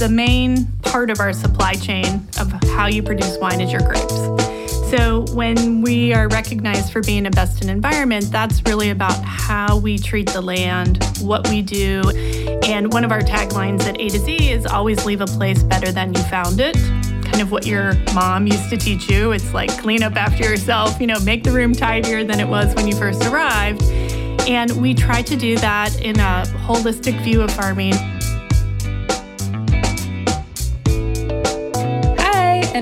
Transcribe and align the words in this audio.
the 0.00 0.08
main 0.08 0.64
part 0.80 1.10
of 1.10 1.20
our 1.20 1.30
supply 1.30 1.74
chain 1.74 2.26
of 2.38 2.50
how 2.70 2.86
you 2.86 3.02
produce 3.02 3.36
wine 3.36 3.60
is 3.60 3.70
your 3.70 3.82
grapes. 3.82 4.14
So, 4.88 5.26
when 5.34 5.82
we 5.82 6.14
are 6.14 6.26
recognized 6.26 6.90
for 6.90 7.02
being 7.02 7.26
a 7.26 7.30
best 7.30 7.62
in 7.62 7.68
environment, 7.68 8.30
that's 8.30 8.62
really 8.62 8.88
about 8.88 9.22
how 9.22 9.76
we 9.76 9.98
treat 9.98 10.30
the 10.30 10.40
land, 10.40 11.04
what 11.20 11.46
we 11.50 11.60
do. 11.60 12.00
And 12.64 12.90
one 12.90 13.04
of 13.04 13.12
our 13.12 13.20
taglines 13.20 13.82
at 13.82 14.00
A 14.00 14.08
to 14.08 14.18
Z 14.18 14.50
is 14.50 14.64
always 14.64 15.04
leave 15.04 15.20
a 15.20 15.26
place 15.26 15.62
better 15.62 15.92
than 15.92 16.14
you 16.14 16.22
found 16.22 16.60
it. 16.60 16.76
Kind 17.22 17.42
of 17.42 17.52
what 17.52 17.66
your 17.66 17.92
mom 18.14 18.46
used 18.46 18.70
to 18.70 18.78
teach 18.78 19.08
you. 19.10 19.32
It's 19.32 19.52
like 19.52 19.68
clean 19.82 20.02
up 20.02 20.16
after 20.16 20.44
yourself, 20.44 20.98
you 20.98 21.08
know, 21.08 21.20
make 21.20 21.44
the 21.44 21.52
room 21.52 21.74
tidier 21.74 22.24
than 22.24 22.40
it 22.40 22.48
was 22.48 22.74
when 22.74 22.88
you 22.88 22.96
first 22.96 23.22
arrived. 23.26 23.82
And 24.48 24.80
we 24.80 24.94
try 24.94 25.20
to 25.20 25.36
do 25.36 25.58
that 25.58 26.00
in 26.00 26.18
a 26.18 26.44
holistic 26.64 27.22
view 27.22 27.42
of 27.42 27.50
farming. 27.50 27.92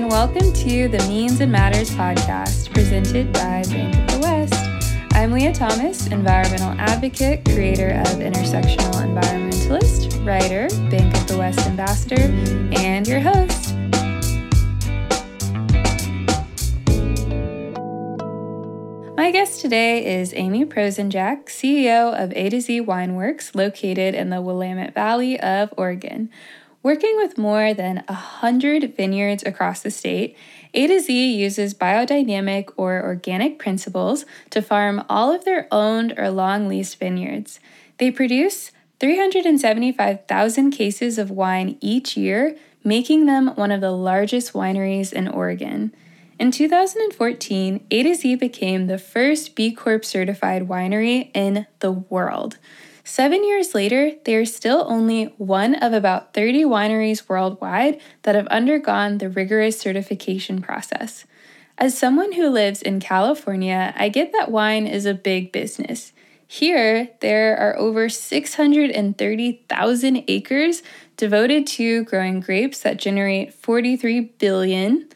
Welcome 0.09 0.51
to 0.53 0.87
the 0.87 0.97
Means 1.07 1.39
and 1.39 1.51
Matters 1.51 1.91
podcast 1.91 2.73
presented 2.73 3.31
by 3.31 3.61
Bank 3.69 3.95
of 3.95 4.07
the 4.15 4.19
West. 4.23 5.05
I'm 5.13 5.31
Leah 5.31 5.53
Thomas, 5.53 6.07
environmental 6.07 6.71
advocate, 6.79 7.45
creator 7.45 7.89
of 7.89 8.17
Intersectional 8.17 9.03
Environmentalist, 9.03 10.25
writer, 10.25 10.67
Bank 10.89 11.15
of 11.15 11.27
the 11.27 11.37
West 11.37 11.59
ambassador, 11.67 12.23
and 12.75 13.07
your 13.07 13.19
host. 13.19 13.75
My 19.15 19.29
guest 19.29 19.61
today 19.61 20.19
is 20.19 20.33
Amy 20.33 20.65
Prosenjak, 20.65 21.45
CEO 21.45 22.19
of 22.19 22.33
A 22.35 22.49
to 22.49 22.59
Z 22.59 22.81
Wineworks, 22.81 23.53
located 23.53 24.15
in 24.15 24.31
the 24.31 24.41
Willamette 24.41 24.95
Valley 24.95 25.39
of 25.39 25.71
Oregon. 25.77 26.31
Working 26.81 27.17
with 27.17 27.37
more 27.37 27.73
than 27.73 28.03
100 28.07 28.95
vineyards 28.95 29.43
across 29.43 29.81
the 29.81 29.91
state, 29.91 30.37
A 30.73 30.87
to 30.87 31.01
Z 31.01 31.33
uses 31.33 31.73
biodynamic 31.73 32.71
or 32.77 33.03
organic 33.03 33.59
principles 33.59 34.25
to 34.51 34.61
farm 34.61 35.03
all 35.09 35.33
of 35.33 35.43
their 35.43 35.67
owned 35.73 36.13
or 36.17 36.29
long 36.29 36.69
leased 36.69 36.97
vineyards. 36.97 37.59
They 37.97 38.11
produce 38.11 38.71
375,000 39.01 40.71
cases 40.71 41.17
of 41.17 41.29
wine 41.29 41.77
each 41.81 42.15
year, 42.15 42.55
making 42.81 43.25
them 43.25 43.49
one 43.55 43.71
of 43.71 43.81
the 43.81 43.91
largest 43.91 44.53
wineries 44.53 45.11
in 45.11 45.27
Oregon. 45.27 45.93
In 46.39 46.49
2014, 46.49 47.85
A 47.91 48.03
to 48.03 48.15
Z 48.15 48.35
became 48.35 48.87
the 48.87 48.97
first 48.97 49.53
B 49.53 49.73
Corp 49.73 50.05
certified 50.05 50.69
winery 50.69 51.29
in 51.33 51.67
the 51.79 51.91
world. 51.91 52.57
Seven 53.09 53.43
years 53.43 53.73
later, 53.73 54.11
they 54.23 54.35
are 54.35 54.45
still 54.45 54.85
only 54.87 55.33
one 55.39 55.73
of 55.73 55.93
about 55.93 56.35
30 56.35 56.65
wineries 56.65 57.27
worldwide 57.27 57.99
that 58.21 58.35
have 58.35 58.45
undergone 58.47 59.17
the 59.17 59.29
rigorous 59.29 59.79
certification 59.79 60.61
process. 60.61 61.25
As 61.75 61.97
someone 61.97 62.33
who 62.33 62.49
lives 62.49 62.83
in 62.83 62.99
California, 62.99 63.95
I 63.97 64.09
get 64.09 64.31
that 64.33 64.51
wine 64.51 64.85
is 64.85 65.07
a 65.07 65.15
big 65.15 65.51
business. 65.51 66.13
Here, 66.47 67.09
there 67.21 67.57
are 67.57 67.75
over 67.79 68.09
630,000 68.09 70.23
acres 70.27 70.83
devoted 71.17 71.65
to 71.65 72.03
growing 72.03 72.41
grapes 72.41 72.81
that 72.81 72.97
generate 72.97 73.55
43 73.55 74.19
billion, 74.37 75.09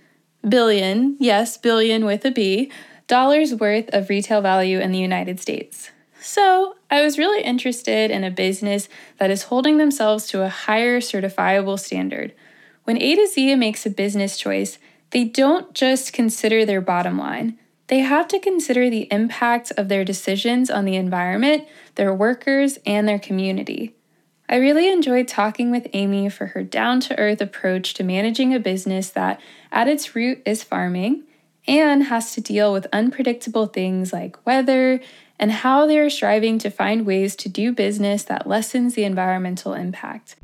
billion, 0.50 1.16
yes, 1.20 1.58
billion 1.58 2.06
with 2.06 2.26
a 2.26 2.32
B, 2.32 2.72
dollars 3.06 3.54
worth 3.54 3.94
of 3.94 4.10
retail 4.10 4.42
value 4.42 4.80
in 4.80 4.92
the 4.92 4.98
United 4.98 5.40
States. 5.40 5.92
So 6.26 6.78
I 6.90 7.02
was 7.02 7.18
really 7.18 7.44
interested 7.44 8.10
in 8.10 8.24
a 8.24 8.32
business 8.32 8.88
that 9.18 9.30
is 9.30 9.44
holding 9.44 9.76
themselves 9.76 10.26
to 10.28 10.42
a 10.42 10.48
higher 10.48 11.02
certifiable 11.02 11.78
standard. 11.78 12.34
When 12.86 13.02
A 13.02 13.16
to 13.16 13.28
Z 13.28 13.56
makes 13.56 13.86
a 13.86 13.90
business 13.90 14.38
choice, 14.38 14.80
they 15.10 15.26
don't 15.26 15.74
just 15.74 16.14
consider 16.14 16.66
their 16.66 16.80
bottom 16.80 17.18
line. 17.18 17.60
They 17.88 18.00
have 18.00 18.30
to 18.30 18.40
consider 18.40 18.90
the 18.90 19.10
impact 19.12 19.74
of 19.76 19.90
their 19.90 20.06
decisions 20.06 20.70
on 20.70 20.86
the 20.86 20.96
environment, 20.96 21.68
their 21.96 22.14
workers, 22.14 22.80
and 22.86 23.06
their 23.06 23.20
community. 23.20 23.94
I 24.48 24.56
really 24.56 24.90
enjoyed 24.90 25.28
talking 25.28 25.72
with 25.72 25.88
Amy 25.92 26.30
for 26.30 26.48
her 26.48 26.64
down 26.64 27.02
to 27.02 27.20
earth 27.20 27.42
approach 27.42 27.94
to 27.96 28.04
managing 28.06 28.56
a 28.56 28.62
business 28.62 29.10
that, 29.10 29.42
at 29.74 29.90
its 29.90 30.16
root, 30.16 30.42
is 30.46 30.64
farming 30.64 31.24
and 31.68 32.04
has 32.04 32.34
to 32.34 32.42
deal 32.42 32.74
with 32.74 32.88
unpredictable 32.92 33.68
things 33.68 34.12
like 34.12 34.46
weather, 34.46 35.02
and 35.40 35.52
how 35.52 35.86
they 35.88 35.98
are 36.00 36.10
striving 36.10 36.58
to 36.60 36.70
find 36.70 37.06
ways 37.06 37.36
to 37.38 37.50
do 37.50 37.72
business 37.72 38.24
that 38.24 38.48
lessens 38.48 38.96
the 38.96 39.04
environmental 39.04 39.74
impact. 39.74 40.36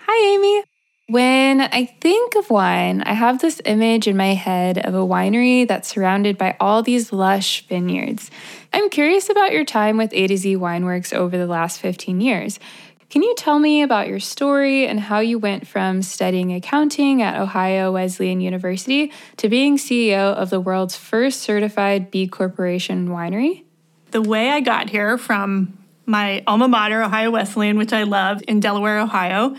Hi, 0.00 0.34
Amy. 0.34 0.64
When 1.10 1.62
I 1.62 1.86
think 2.02 2.34
of 2.34 2.50
wine, 2.50 3.00
I 3.02 3.14
have 3.14 3.40
this 3.40 3.62
image 3.64 4.06
in 4.06 4.16
my 4.16 4.34
head 4.34 4.76
of 4.76 4.94
a 4.94 4.98
winery 4.98 5.66
that's 5.66 5.88
surrounded 5.88 6.36
by 6.36 6.54
all 6.60 6.82
these 6.82 7.14
lush 7.14 7.66
vineyards. 7.66 8.30
I'm 8.74 8.90
curious 8.90 9.30
about 9.30 9.52
your 9.52 9.64
time 9.64 9.96
with 9.96 10.12
A 10.12 10.26
to 10.26 10.36
Z 10.36 10.56
Wineworks 10.56 11.14
over 11.14 11.38
the 11.38 11.46
last 11.46 11.80
15 11.80 12.20
years. 12.20 12.60
Can 13.10 13.22
you 13.22 13.34
tell 13.36 13.58
me 13.58 13.80
about 13.80 14.06
your 14.06 14.20
story 14.20 14.86
and 14.86 15.00
how 15.00 15.20
you 15.20 15.38
went 15.38 15.66
from 15.66 16.02
studying 16.02 16.52
accounting 16.52 17.22
at 17.22 17.40
Ohio 17.40 17.90
Wesleyan 17.90 18.42
University 18.42 19.10
to 19.38 19.48
being 19.48 19.78
CEO 19.78 20.34
of 20.34 20.50
the 20.50 20.60
world's 20.60 20.94
first 20.94 21.40
certified 21.40 22.10
B 22.10 22.28
Corporation 22.28 23.08
winery? 23.08 23.64
The 24.10 24.20
way 24.20 24.50
I 24.50 24.60
got 24.60 24.90
here 24.90 25.16
from 25.16 25.78
my 26.04 26.42
alma 26.46 26.68
mater, 26.68 27.02
Ohio 27.02 27.30
Wesleyan, 27.30 27.78
which 27.78 27.94
I 27.94 28.02
love 28.02 28.42
in 28.46 28.60
Delaware, 28.60 28.98
Ohio, 28.98 29.56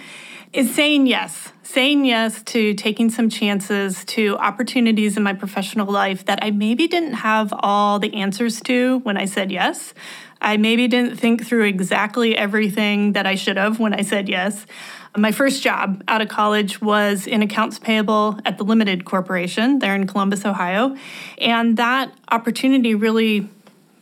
is 0.53 0.73
saying 0.75 1.07
yes. 1.07 1.51
Saying 1.63 2.05
yes 2.05 2.43
to 2.43 2.75
taking 2.75 3.09
some 3.09 3.29
chances 3.29 4.03
to 4.05 4.37
opportunities 4.37 5.17
in 5.17 5.23
my 5.23 5.33
professional 5.33 5.91
life 5.91 6.25
that 6.25 6.39
I 6.43 6.51
maybe 6.51 6.87
didn't 6.87 7.13
have 7.13 7.51
all 7.59 7.99
the 7.99 8.13
answers 8.15 8.61
to 8.61 8.99
when 8.99 9.17
I 9.17 9.25
said 9.25 9.51
yes 9.51 9.93
I 10.41 10.57
maybe 10.57 10.87
didn't 10.87 11.17
think 11.17 11.45
through 11.45 11.65
exactly 11.65 12.37
everything 12.37 13.13
that 13.13 13.25
I 13.25 13.35
should 13.35 13.57
have 13.57 13.79
when 13.79 13.93
I 13.93 14.01
said 14.01 14.29
yes. 14.29 14.65
My 15.17 15.31
first 15.31 15.63
job 15.63 16.03
out 16.07 16.21
of 16.21 16.29
college 16.29 16.81
was 16.81 17.25
in 17.25 17.41
accounts 17.41 17.79
payable 17.79 18.39
at 18.45 18.57
the 18.57 18.63
Limited 18.63 19.05
Corporation 19.05 19.79
there 19.79 19.95
in 19.95 20.05
Columbus, 20.07 20.45
Ohio. 20.45 20.95
And 21.39 21.77
that 21.77 22.13
opportunity 22.31 22.95
really 22.95 23.49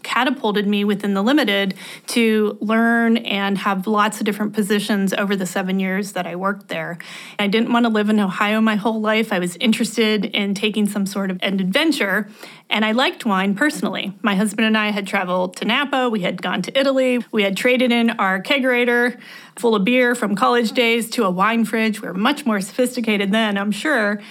catapulted 0.07 0.65
me 0.65 0.85
within 0.85 1.13
the 1.13 1.21
limited 1.21 1.73
to 2.07 2.57
learn 2.61 3.17
and 3.17 3.57
have 3.57 3.85
lots 3.87 4.19
of 4.19 4.25
different 4.25 4.53
positions 4.53 5.11
over 5.13 5.35
the 5.35 5.45
seven 5.45 5.81
years 5.81 6.13
that 6.13 6.25
I 6.25 6.37
worked 6.37 6.69
there. 6.69 6.97
I 7.37 7.47
didn't 7.47 7.73
want 7.73 7.85
to 7.85 7.91
live 7.91 8.09
in 8.09 8.17
Ohio 8.17 8.61
my 8.61 8.77
whole 8.77 9.01
life. 9.01 9.33
I 9.33 9.39
was 9.39 9.57
interested 9.57 10.23
in 10.23 10.53
taking 10.53 10.87
some 10.87 11.05
sort 11.05 11.29
of 11.29 11.39
an 11.41 11.59
adventure, 11.59 12.29
and 12.69 12.85
I 12.85 12.93
liked 12.93 13.25
wine 13.25 13.53
personally. 13.53 14.17
My 14.21 14.35
husband 14.35 14.65
and 14.65 14.77
I 14.77 14.91
had 14.91 15.05
traveled 15.05 15.57
to 15.57 15.65
Napa, 15.65 16.09
we 16.09 16.21
had 16.21 16.41
gone 16.41 16.61
to 16.61 16.79
Italy, 16.79 17.19
we 17.33 17.43
had 17.43 17.57
traded 17.57 17.91
in 17.91 18.11
our 18.11 18.41
kegerator 18.41 19.19
full 19.57 19.75
of 19.75 19.83
beer 19.83 20.15
from 20.15 20.37
college 20.37 20.71
days 20.71 21.09
to 21.11 21.25
a 21.25 21.29
wine 21.29 21.65
fridge. 21.65 22.01
We 22.01 22.07
were 22.07 22.13
much 22.13 22.45
more 22.45 22.61
sophisticated 22.61 23.33
then, 23.33 23.57
I'm 23.57 23.71
sure. 23.71 24.21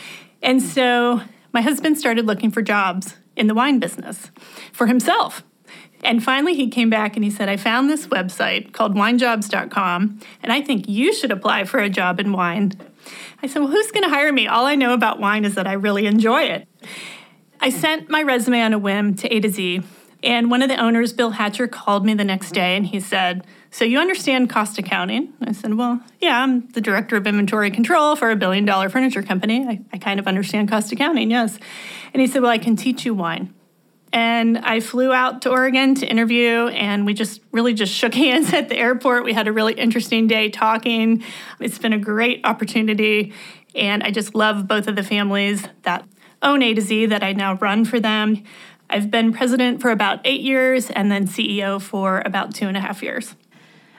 And 0.42 0.62
so 0.62 1.20
my 1.52 1.60
husband 1.60 1.98
started 1.98 2.24
looking 2.24 2.50
for 2.50 2.62
jobs 2.62 3.16
in 3.36 3.46
the 3.46 3.54
wine 3.54 3.78
business 3.78 4.30
for 4.72 4.86
himself. 4.86 5.44
And 6.06 6.22
finally, 6.22 6.54
he 6.54 6.68
came 6.68 6.88
back 6.88 7.16
and 7.16 7.24
he 7.24 7.30
said, 7.32 7.48
I 7.48 7.56
found 7.56 7.90
this 7.90 8.06
website 8.06 8.72
called 8.72 8.94
winejobs.com, 8.94 10.20
and 10.40 10.52
I 10.52 10.62
think 10.62 10.88
you 10.88 11.12
should 11.12 11.32
apply 11.32 11.64
for 11.64 11.80
a 11.80 11.90
job 11.90 12.20
in 12.20 12.30
wine. 12.30 12.72
I 13.42 13.48
said, 13.48 13.58
Well, 13.58 13.72
who's 13.72 13.90
going 13.90 14.04
to 14.04 14.08
hire 14.08 14.32
me? 14.32 14.46
All 14.46 14.66
I 14.66 14.76
know 14.76 14.94
about 14.94 15.18
wine 15.18 15.44
is 15.44 15.56
that 15.56 15.66
I 15.66 15.72
really 15.72 16.06
enjoy 16.06 16.44
it. 16.44 16.68
I 17.60 17.70
sent 17.70 18.08
my 18.08 18.22
resume 18.22 18.62
on 18.62 18.72
a 18.72 18.78
whim 18.78 19.16
to 19.16 19.34
A 19.34 19.40
to 19.40 19.48
Z, 19.48 19.82
and 20.22 20.48
one 20.48 20.62
of 20.62 20.68
the 20.68 20.80
owners, 20.80 21.12
Bill 21.12 21.30
Hatcher, 21.30 21.66
called 21.66 22.06
me 22.06 22.14
the 22.14 22.24
next 22.24 22.52
day 22.52 22.76
and 22.76 22.86
he 22.86 23.00
said, 23.00 23.44
So 23.72 23.84
you 23.84 23.98
understand 23.98 24.48
cost 24.48 24.78
accounting? 24.78 25.32
I 25.42 25.50
said, 25.50 25.74
Well, 25.74 26.00
yeah, 26.20 26.40
I'm 26.40 26.68
the 26.68 26.80
director 26.80 27.16
of 27.16 27.26
inventory 27.26 27.72
control 27.72 28.14
for 28.14 28.30
a 28.30 28.36
billion 28.36 28.64
dollar 28.64 28.88
furniture 28.88 29.24
company. 29.24 29.66
I, 29.66 29.80
I 29.92 29.98
kind 29.98 30.20
of 30.20 30.28
understand 30.28 30.68
cost 30.68 30.92
accounting, 30.92 31.32
yes. 31.32 31.58
And 32.14 32.20
he 32.20 32.28
said, 32.28 32.42
Well, 32.42 32.52
I 32.52 32.58
can 32.58 32.76
teach 32.76 33.04
you 33.04 33.12
wine 33.12 33.52
and 34.16 34.56
I 34.56 34.80
flew 34.80 35.12
out 35.12 35.42
to 35.42 35.50
Oregon 35.50 35.94
to 35.96 36.06
interview, 36.06 36.68
and 36.68 37.04
we 37.04 37.12
just 37.12 37.42
really 37.52 37.74
just 37.74 37.92
shook 37.92 38.14
hands 38.26 38.54
at 38.54 38.70
the 38.70 38.78
airport. 38.78 39.24
We 39.24 39.34
had 39.34 39.46
a 39.46 39.52
really 39.52 39.74
interesting 39.74 40.26
day 40.26 40.48
talking. 40.48 41.22
It's 41.60 41.78
been 41.78 41.92
a 41.92 41.98
great 41.98 42.40
opportunity, 42.42 43.34
and 43.74 44.02
I 44.02 44.10
just 44.10 44.34
love 44.34 44.66
both 44.66 44.88
of 44.88 44.96
the 44.96 45.02
families 45.02 45.68
that 45.82 46.08
own 46.40 46.62
A 46.62 46.72
to 46.72 46.80
Z 46.80 47.06
that 47.06 47.22
I 47.22 47.34
now 47.34 47.56
run 47.56 47.84
for 47.84 48.00
them. 48.00 48.42
I've 48.88 49.10
been 49.10 49.34
president 49.34 49.82
for 49.82 49.90
about 49.90 50.20
eight 50.24 50.40
years 50.40 50.88
and 50.88 51.12
then 51.12 51.26
CEO 51.26 51.78
for 51.78 52.22
about 52.24 52.54
two 52.54 52.68
and 52.68 52.76
a 52.76 52.80
half 52.80 53.02
years. 53.02 53.36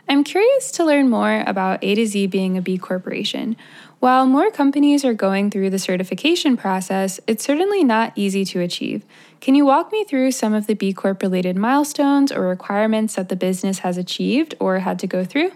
I'm 0.09 0.23
curious 0.23 0.71
to 0.71 0.85
learn 0.85 1.09
more 1.09 1.43
about 1.45 1.83
A 1.83 1.93
to 1.93 2.07
Z 2.07 2.27
being 2.27 2.57
a 2.57 2.61
B 2.61 2.79
corporation. 2.79 3.55
While 3.99 4.27
more 4.27 4.51
companies 4.51 5.03
are 5.03 5.15
going 5.15 5.49
through 5.49 5.71
the 5.71 5.79
certification 5.79 6.55
process, 6.55 7.19
it's 7.25 7.43
certainly 7.43 7.83
not 7.83 8.13
easy 8.15 8.45
to 8.45 8.61
achieve. 8.61 9.03
Can 9.41 9.55
you 9.55 9.65
walk 9.65 9.91
me 9.91 10.03
through 10.03 10.31
some 10.31 10.53
of 10.53 10.67
the 10.67 10.75
B 10.75 10.93
Corp 10.93 11.23
related 11.23 11.57
milestones 11.57 12.31
or 12.31 12.41
requirements 12.41 13.15
that 13.15 13.29
the 13.29 13.35
business 13.35 13.79
has 13.79 13.97
achieved 13.97 14.53
or 14.59 14.79
had 14.79 14.99
to 14.99 15.07
go 15.07 15.25
through? 15.25 15.51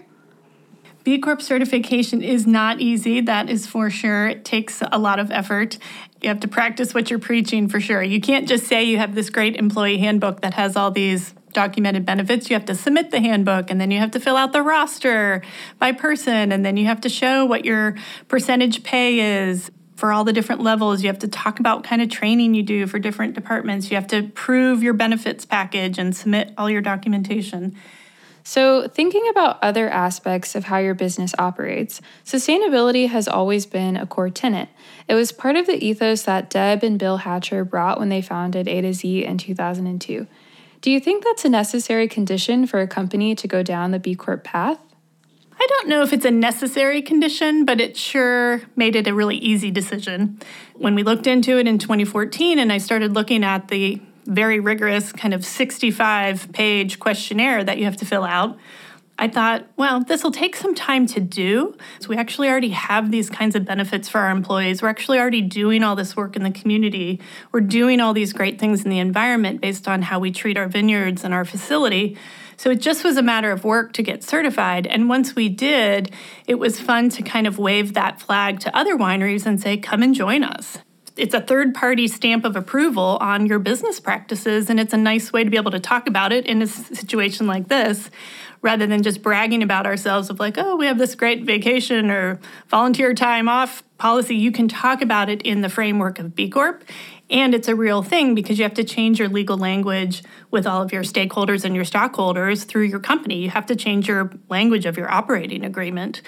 B 1.04 1.18
Corp 1.18 1.40
certification 1.40 2.20
is 2.20 2.44
not 2.46 2.80
easy, 2.80 3.20
that 3.20 3.48
is 3.48 3.66
for 3.66 3.90
sure. 3.90 4.28
It 4.28 4.44
takes 4.44 4.82
a 4.90 4.98
lot 4.98 5.20
of 5.20 5.30
effort. 5.30 5.78
You 6.20 6.28
have 6.28 6.40
to 6.40 6.48
practice 6.48 6.94
what 6.94 7.10
you're 7.10 7.18
preaching 7.20 7.68
for 7.68 7.80
sure. 7.80 8.02
You 8.02 8.20
can't 8.20 8.48
just 8.48 8.66
say 8.66 8.82
you 8.82 8.98
have 8.98 9.14
this 9.14 9.30
great 9.30 9.54
employee 9.54 9.98
handbook 9.98 10.40
that 10.40 10.54
has 10.54 10.76
all 10.76 10.90
these 10.90 11.34
documented 11.52 12.04
benefits. 12.04 12.50
You 12.50 12.54
have 12.54 12.64
to 12.66 12.74
submit 12.74 13.10
the 13.10 13.20
handbook 13.20 13.70
and 13.70 13.80
then 13.80 13.90
you 13.90 13.98
have 13.98 14.10
to 14.12 14.20
fill 14.20 14.36
out 14.36 14.52
the 14.52 14.62
roster 14.62 15.42
by 15.78 15.92
person 15.92 16.52
and 16.52 16.64
then 16.64 16.76
you 16.76 16.86
have 16.86 17.00
to 17.02 17.08
show 17.08 17.44
what 17.44 17.64
your 17.64 17.94
percentage 18.28 18.82
pay 18.82 19.44
is 19.44 19.70
for 19.96 20.12
all 20.12 20.24
the 20.24 20.32
different 20.32 20.60
levels. 20.60 21.02
You 21.02 21.08
have 21.08 21.20
to 21.20 21.28
talk 21.28 21.60
about 21.60 21.84
kind 21.84 22.02
of 22.02 22.08
training 22.08 22.54
you 22.54 22.62
do 22.62 22.86
for 22.86 22.98
different 22.98 23.34
departments. 23.34 23.90
You 23.90 23.96
have 23.96 24.08
to 24.08 24.24
prove 24.28 24.82
your 24.82 24.94
benefits 24.94 25.44
package 25.44 25.98
and 25.98 26.16
submit 26.16 26.52
all 26.58 26.68
your 26.68 26.82
documentation. 26.82 27.76
So, 28.44 28.88
thinking 28.88 29.28
about 29.30 29.62
other 29.62 29.88
aspects 29.88 30.56
of 30.56 30.64
how 30.64 30.78
your 30.78 30.94
business 30.94 31.32
operates, 31.38 32.00
sustainability 32.24 33.08
has 33.08 33.28
always 33.28 33.66
been 33.66 33.96
a 33.96 34.04
core 34.04 34.30
tenet. 34.30 34.68
It 35.06 35.14
was 35.14 35.30
part 35.30 35.54
of 35.54 35.66
the 35.66 35.84
ethos 35.84 36.22
that 36.22 36.50
Deb 36.50 36.82
and 36.82 36.98
Bill 36.98 37.18
Hatcher 37.18 37.64
brought 37.64 38.00
when 38.00 38.08
they 38.08 38.20
founded 38.20 38.66
A 38.66 38.80
to 38.80 38.92
Z 38.92 39.24
in 39.24 39.38
2002. 39.38 40.26
Do 40.82 40.90
you 40.90 40.98
think 40.98 41.22
that's 41.22 41.44
a 41.44 41.48
necessary 41.48 42.08
condition 42.08 42.66
for 42.66 42.80
a 42.80 42.88
company 42.88 43.36
to 43.36 43.46
go 43.46 43.62
down 43.62 43.92
the 43.92 44.00
B 44.00 44.16
Corp 44.16 44.42
path? 44.42 44.80
I 45.52 45.66
don't 45.68 45.88
know 45.88 46.02
if 46.02 46.12
it's 46.12 46.24
a 46.24 46.30
necessary 46.32 47.00
condition, 47.02 47.64
but 47.64 47.80
it 47.80 47.96
sure 47.96 48.62
made 48.74 48.96
it 48.96 49.06
a 49.06 49.14
really 49.14 49.36
easy 49.36 49.70
decision. 49.70 50.40
When 50.74 50.96
we 50.96 51.04
looked 51.04 51.28
into 51.28 51.56
it 51.58 51.68
in 51.68 51.78
2014 51.78 52.58
and 52.58 52.72
I 52.72 52.78
started 52.78 53.14
looking 53.14 53.44
at 53.44 53.68
the 53.68 54.00
very 54.26 54.58
rigorous 54.58 55.12
kind 55.12 55.32
of 55.32 55.46
65 55.46 56.50
page 56.52 56.98
questionnaire 56.98 57.62
that 57.62 57.78
you 57.78 57.84
have 57.84 57.96
to 57.98 58.04
fill 58.04 58.24
out. 58.24 58.58
I 59.22 59.28
thought, 59.28 59.68
well, 59.76 60.00
this 60.00 60.24
will 60.24 60.32
take 60.32 60.56
some 60.56 60.74
time 60.74 61.06
to 61.06 61.20
do. 61.20 61.76
So, 62.00 62.08
we 62.08 62.16
actually 62.16 62.48
already 62.48 62.70
have 62.70 63.12
these 63.12 63.30
kinds 63.30 63.54
of 63.54 63.64
benefits 63.64 64.08
for 64.08 64.18
our 64.18 64.32
employees. 64.32 64.82
We're 64.82 64.88
actually 64.88 65.20
already 65.20 65.42
doing 65.42 65.84
all 65.84 65.94
this 65.94 66.16
work 66.16 66.34
in 66.34 66.42
the 66.42 66.50
community. 66.50 67.20
We're 67.52 67.60
doing 67.60 68.00
all 68.00 68.14
these 68.14 68.32
great 68.32 68.58
things 68.58 68.82
in 68.82 68.90
the 68.90 68.98
environment 68.98 69.60
based 69.60 69.86
on 69.86 70.02
how 70.02 70.18
we 70.18 70.32
treat 70.32 70.56
our 70.56 70.66
vineyards 70.66 71.22
and 71.22 71.32
our 71.32 71.44
facility. 71.44 72.18
So, 72.56 72.70
it 72.70 72.80
just 72.80 73.04
was 73.04 73.16
a 73.16 73.22
matter 73.22 73.52
of 73.52 73.62
work 73.62 73.92
to 73.92 74.02
get 74.02 74.24
certified. 74.24 74.88
And 74.88 75.08
once 75.08 75.36
we 75.36 75.48
did, 75.48 76.12
it 76.48 76.56
was 76.56 76.80
fun 76.80 77.08
to 77.10 77.22
kind 77.22 77.46
of 77.46 77.60
wave 77.60 77.94
that 77.94 78.20
flag 78.20 78.58
to 78.58 78.76
other 78.76 78.96
wineries 78.96 79.46
and 79.46 79.60
say, 79.60 79.76
come 79.76 80.02
and 80.02 80.16
join 80.16 80.42
us 80.42 80.78
it's 81.14 81.34
a 81.34 81.42
third 81.42 81.74
party 81.74 82.08
stamp 82.08 82.42
of 82.42 82.56
approval 82.56 83.18
on 83.20 83.44
your 83.44 83.58
business 83.58 84.00
practices 84.00 84.70
and 84.70 84.80
it's 84.80 84.94
a 84.94 84.96
nice 84.96 85.30
way 85.30 85.44
to 85.44 85.50
be 85.50 85.58
able 85.58 85.70
to 85.70 85.78
talk 85.78 86.08
about 86.08 86.32
it 86.32 86.46
in 86.46 86.62
a 86.62 86.66
situation 86.66 87.46
like 87.46 87.68
this 87.68 88.10
rather 88.62 88.86
than 88.86 89.02
just 89.02 89.22
bragging 89.22 89.62
about 89.62 89.86
ourselves 89.86 90.30
of 90.30 90.40
like 90.40 90.56
oh 90.56 90.76
we 90.76 90.86
have 90.86 90.98
this 90.98 91.14
great 91.14 91.44
vacation 91.44 92.10
or 92.10 92.40
volunteer 92.68 93.12
time 93.12 93.48
off 93.48 93.82
policy. 93.98 94.34
You 94.34 94.50
can 94.50 94.66
talk 94.66 95.02
about 95.02 95.28
it 95.28 95.42
in 95.42 95.60
the 95.60 95.68
framework 95.68 96.18
of 96.18 96.34
b 96.34 96.48
corp 96.48 96.84
and 97.32 97.54
it's 97.54 97.66
a 97.66 97.74
real 97.74 98.02
thing 98.02 98.34
because 98.34 98.58
you 98.58 98.62
have 98.64 98.74
to 98.74 98.84
change 98.84 99.18
your 99.18 99.28
legal 99.28 99.56
language 99.56 100.22
with 100.50 100.66
all 100.66 100.82
of 100.82 100.92
your 100.92 101.02
stakeholders 101.02 101.64
and 101.64 101.74
your 101.74 101.84
stockholders 101.84 102.64
through 102.64 102.82
your 102.82 103.00
company. 103.00 103.38
You 103.38 103.50
have 103.50 103.64
to 103.66 103.76
change 103.76 104.06
your 104.06 104.30
language 104.50 104.84
of 104.84 104.98
your 104.98 105.10
operating 105.10 105.64
agreement. 105.64 106.20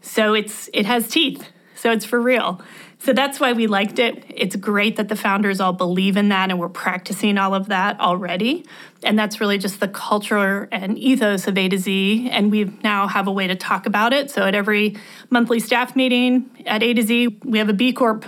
So 0.00 0.32
it's 0.32 0.70
it 0.72 0.86
has 0.86 1.08
teeth. 1.08 1.46
So 1.74 1.92
it's 1.92 2.06
for 2.06 2.20
real 2.20 2.60
so 3.02 3.14
that's 3.14 3.40
why 3.40 3.54
we 3.54 3.66
liked 3.66 3.98
it. 3.98 4.24
It's 4.28 4.54
great 4.56 4.96
that 4.96 5.08
the 5.08 5.16
founders 5.16 5.58
all 5.58 5.72
believe 5.72 6.18
in 6.18 6.28
that 6.28 6.50
and 6.50 6.60
we're 6.60 6.68
practicing 6.68 7.38
all 7.38 7.54
of 7.54 7.68
that 7.68 7.98
already. 7.98 8.66
And 9.02 9.18
that's 9.18 9.40
really 9.40 9.56
just 9.56 9.80
the 9.80 9.88
culture 9.88 10.68
and 10.70 10.98
ethos 10.98 11.46
of 11.46 11.56
A 11.56 11.68
to 11.70 11.78
Z. 11.78 12.28
And 12.30 12.50
we 12.50 12.64
now 12.84 13.08
have 13.08 13.26
a 13.26 13.32
way 13.32 13.46
to 13.46 13.56
talk 13.56 13.86
about 13.86 14.12
it. 14.12 14.30
So 14.30 14.42
at 14.44 14.54
every 14.54 14.98
monthly 15.30 15.60
staff 15.60 15.96
meeting 15.96 16.50
at 16.66 16.82
A 16.82 16.92
to 16.92 17.02
Z, 17.02 17.40
we 17.42 17.58
have 17.58 17.70
a 17.70 17.72
B 17.72 17.94
Corp 17.94 18.26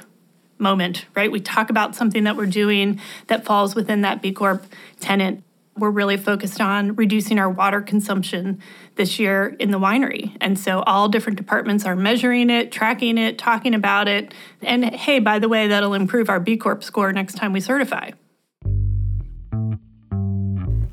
moment, 0.58 1.04
right? 1.14 1.30
We 1.30 1.40
talk 1.40 1.68
about 1.68 1.94
something 1.94 2.24
that 2.24 2.36
we're 2.36 2.46
doing 2.46 2.98
that 3.26 3.44
falls 3.44 3.74
within 3.74 4.00
that 4.00 4.22
B 4.22 4.32
Corp 4.32 4.64
tenant 5.00 5.44
we're 5.76 5.90
really 5.90 6.16
focused 6.16 6.60
on 6.60 6.94
reducing 6.96 7.38
our 7.38 7.48
water 7.48 7.80
consumption 7.80 8.60
this 8.96 9.18
year 9.18 9.56
in 9.58 9.70
the 9.70 9.78
winery. 9.78 10.36
And 10.40 10.58
so 10.58 10.80
all 10.80 11.08
different 11.08 11.38
departments 11.38 11.84
are 11.86 11.96
measuring 11.96 12.50
it, 12.50 12.70
tracking 12.70 13.16
it, 13.16 13.38
talking 13.38 13.74
about 13.74 14.06
it. 14.08 14.34
And 14.60 14.84
hey, 14.84 15.18
by 15.18 15.38
the 15.38 15.48
way, 15.48 15.68
that'll 15.68 15.94
improve 15.94 16.28
our 16.28 16.40
B 16.40 16.56
Corp 16.56 16.84
score 16.84 17.12
next 17.12 17.34
time 17.34 17.52
we 17.52 17.60
certify. 17.60 18.10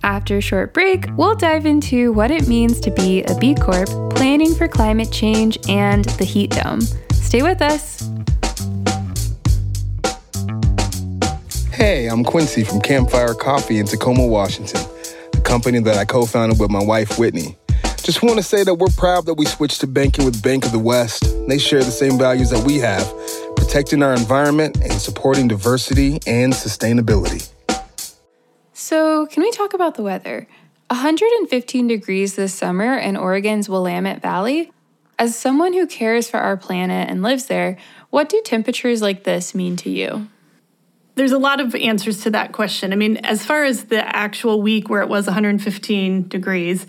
After 0.01 0.37
a 0.37 0.41
short 0.41 0.73
break, 0.73 1.05
we'll 1.17 1.35
dive 1.35 1.65
into 1.65 2.13
what 2.13 2.31
it 2.31 2.47
means 2.47 2.79
to 2.79 2.91
be 2.91 3.23
a 3.23 3.37
B 3.37 3.53
Corp, 3.53 3.89
planning 4.15 4.55
for 4.55 4.67
climate 4.67 5.11
change, 5.11 5.57
and 5.67 6.05
the 6.05 6.25
heat 6.25 6.51
dome. 6.51 6.81
Stay 7.11 7.43
with 7.43 7.61
us. 7.61 8.09
Hey, 11.79 12.07
I'm 12.07 12.25
Quincy 12.25 12.65
from 12.65 12.81
Campfire 12.81 13.33
Coffee 13.33 13.79
in 13.79 13.85
Tacoma, 13.85 14.27
Washington, 14.27 14.81
a 15.33 15.39
company 15.39 15.79
that 15.79 15.97
I 15.97 16.03
co 16.03 16.25
founded 16.25 16.59
with 16.59 16.69
my 16.69 16.83
wife, 16.83 17.17
Whitney. 17.17 17.57
Just 18.03 18.21
want 18.21 18.35
to 18.35 18.43
say 18.43 18.65
that 18.65 18.75
we're 18.75 18.89
proud 18.97 19.25
that 19.27 19.35
we 19.35 19.45
switched 19.45 19.79
to 19.79 19.87
banking 19.87 20.25
with 20.25 20.43
Bank 20.43 20.65
of 20.65 20.73
the 20.73 20.79
West. 20.79 21.23
They 21.47 21.57
share 21.57 21.79
the 21.81 21.89
same 21.89 22.17
values 22.17 22.49
that 22.49 22.65
we 22.65 22.79
have 22.79 23.09
protecting 23.55 24.03
our 24.03 24.13
environment 24.13 24.75
and 24.83 24.91
supporting 24.91 25.47
diversity 25.47 26.19
and 26.27 26.51
sustainability. 26.51 27.49
So, 28.73 29.27
can 29.27 29.41
we 29.41 29.49
talk 29.51 29.73
about 29.73 29.95
the 29.95 30.03
weather? 30.03 30.49
115 30.89 31.87
degrees 31.87 32.35
this 32.35 32.53
summer 32.53 32.97
in 32.97 33.15
Oregon's 33.15 33.69
Willamette 33.69 34.21
Valley. 34.21 34.73
As 35.17 35.33
someone 35.33 35.71
who 35.71 35.87
cares 35.87 36.29
for 36.29 36.41
our 36.41 36.57
planet 36.57 37.09
and 37.09 37.21
lives 37.23 37.45
there, 37.45 37.77
what 38.09 38.27
do 38.27 38.41
temperatures 38.43 39.01
like 39.01 39.23
this 39.23 39.55
mean 39.55 39.77
to 39.77 39.89
you? 39.89 40.27
There's 41.15 41.31
a 41.31 41.37
lot 41.37 41.59
of 41.59 41.75
answers 41.75 42.21
to 42.23 42.29
that 42.31 42.53
question. 42.53 42.93
I 42.93 42.95
mean, 42.95 43.17
as 43.17 43.45
far 43.45 43.63
as 43.65 43.85
the 43.85 44.03
actual 44.15 44.61
week 44.61 44.89
where 44.89 45.01
it 45.01 45.09
was 45.09 45.25
115 45.25 46.27
degrees, 46.27 46.87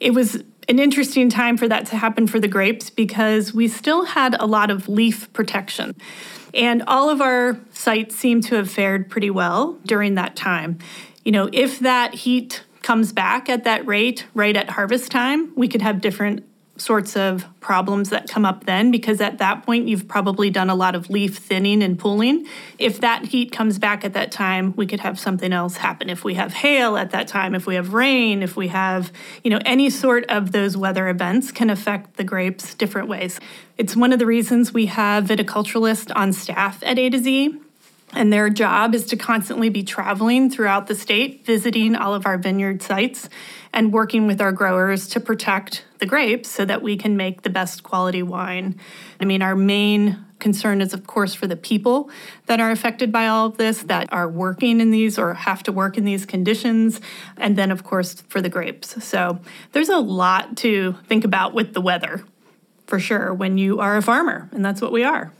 it 0.00 0.12
was 0.12 0.42
an 0.68 0.78
interesting 0.78 1.30
time 1.30 1.56
for 1.56 1.66
that 1.68 1.86
to 1.86 1.96
happen 1.96 2.26
for 2.26 2.38
the 2.38 2.48
grapes 2.48 2.90
because 2.90 3.54
we 3.54 3.68
still 3.68 4.04
had 4.04 4.36
a 4.38 4.46
lot 4.46 4.70
of 4.70 4.88
leaf 4.88 5.32
protection. 5.32 5.94
And 6.52 6.82
all 6.86 7.10
of 7.10 7.20
our 7.20 7.58
sites 7.72 8.16
seem 8.16 8.40
to 8.42 8.56
have 8.56 8.70
fared 8.70 9.08
pretty 9.08 9.30
well 9.30 9.78
during 9.84 10.14
that 10.14 10.36
time. 10.36 10.78
You 11.24 11.32
know, 11.32 11.48
if 11.52 11.78
that 11.80 12.14
heat 12.14 12.62
comes 12.82 13.12
back 13.12 13.48
at 13.48 13.64
that 13.64 13.86
rate 13.86 14.26
right 14.34 14.56
at 14.56 14.70
harvest 14.70 15.10
time, 15.10 15.52
we 15.54 15.68
could 15.68 15.82
have 15.82 16.00
different 16.00 16.44
sorts 16.78 17.16
of 17.16 17.44
problems 17.60 18.10
that 18.10 18.28
come 18.28 18.44
up 18.44 18.64
then 18.64 18.90
because 18.90 19.20
at 19.20 19.38
that 19.38 19.64
point 19.64 19.88
you've 19.88 20.08
probably 20.08 20.50
done 20.50 20.70
a 20.70 20.74
lot 20.74 20.94
of 20.94 21.10
leaf 21.10 21.36
thinning 21.38 21.82
and 21.82 21.98
pulling. 21.98 22.46
If 22.78 23.00
that 23.00 23.26
heat 23.26 23.52
comes 23.52 23.78
back 23.78 24.04
at 24.04 24.14
that 24.14 24.30
time, 24.32 24.74
we 24.76 24.86
could 24.86 25.00
have 25.00 25.18
something 25.18 25.52
else 25.52 25.76
happen. 25.76 26.08
If 26.08 26.24
we 26.24 26.34
have 26.34 26.52
hail 26.52 26.96
at 26.96 27.10
that 27.10 27.28
time, 27.28 27.54
if 27.54 27.66
we 27.66 27.74
have 27.74 27.92
rain, 27.92 28.42
if 28.42 28.56
we 28.56 28.68
have, 28.68 29.12
you 29.42 29.50
know, 29.50 29.60
any 29.64 29.90
sort 29.90 30.24
of 30.28 30.52
those 30.52 30.76
weather 30.76 31.08
events 31.08 31.52
can 31.52 31.70
affect 31.70 32.16
the 32.16 32.24
grapes 32.24 32.74
different 32.74 33.08
ways. 33.08 33.40
It's 33.76 33.94
one 33.94 34.12
of 34.12 34.18
the 34.18 34.26
reasons 34.26 34.72
we 34.72 34.86
have 34.86 35.24
viticulturalists 35.24 36.12
on 36.14 36.32
staff 36.32 36.82
at 36.82 36.98
A 36.98 37.10
to 37.10 37.18
Z 37.18 37.58
and 38.12 38.32
their 38.32 38.48
job 38.48 38.94
is 38.94 39.04
to 39.06 39.16
constantly 39.16 39.68
be 39.68 39.82
traveling 39.82 40.50
throughout 40.50 40.86
the 40.86 40.94
state, 40.94 41.44
visiting 41.44 41.94
all 41.94 42.14
of 42.14 42.26
our 42.26 42.38
vineyard 42.38 42.82
sites, 42.82 43.28
and 43.72 43.92
working 43.92 44.26
with 44.26 44.40
our 44.40 44.52
growers 44.52 45.06
to 45.08 45.20
protect 45.20 45.84
the 45.98 46.06
grapes 46.06 46.48
so 46.48 46.64
that 46.64 46.82
we 46.82 46.96
can 46.96 47.16
make 47.16 47.42
the 47.42 47.50
best 47.50 47.82
quality 47.82 48.22
wine. 48.22 48.78
I 49.20 49.24
mean, 49.24 49.42
our 49.42 49.54
main 49.54 50.24
concern 50.38 50.80
is, 50.80 50.94
of 50.94 51.06
course, 51.06 51.34
for 51.34 51.46
the 51.46 51.56
people 51.56 52.10
that 52.46 52.60
are 52.60 52.70
affected 52.70 53.10
by 53.12 53.26
all 53.26 53.46
of 53.46 53.56
this, 53.56 53.82
that 53.82 54.10
are 54.12 54.28
working 54.28 54.80
in 54.80 54.90
these 54.90 55.18
or 55.18 55.34
have 55.34 55.62
to 55.64 55.72
work 55.72 55.98
in 55.98 56.04
these 56.04 56.24
conditions, 56.24 57.00
and 57.36 57.56
then, 57.56 57.70
of 57.70 57.84
course, 57.84 58.14
for 58.28 58.40
the 58.40 58.48
grapes. 58.48 59.04
So 59.04 59.40
there's 59.72 59.88
a 59.88 59.98
lot 59.98 60.56
to 60.58 60.94
think 61.06 61.24
about 61.24 61.54
with 61.54 61.74
the 61.74 61.80
weather, 61.80 62.24
for 62.86 62.98
sure, 62.98 63.34
when 63.34 63.58
you 63.58 63.80
are 63.80 63.96
a 63.96 64.02
farmer, 64.02 64.48
and 64.52 64.64
that's 64.64 64.80
what 64.80 64.92
we 64.92 65.04
are. 65.04 65.32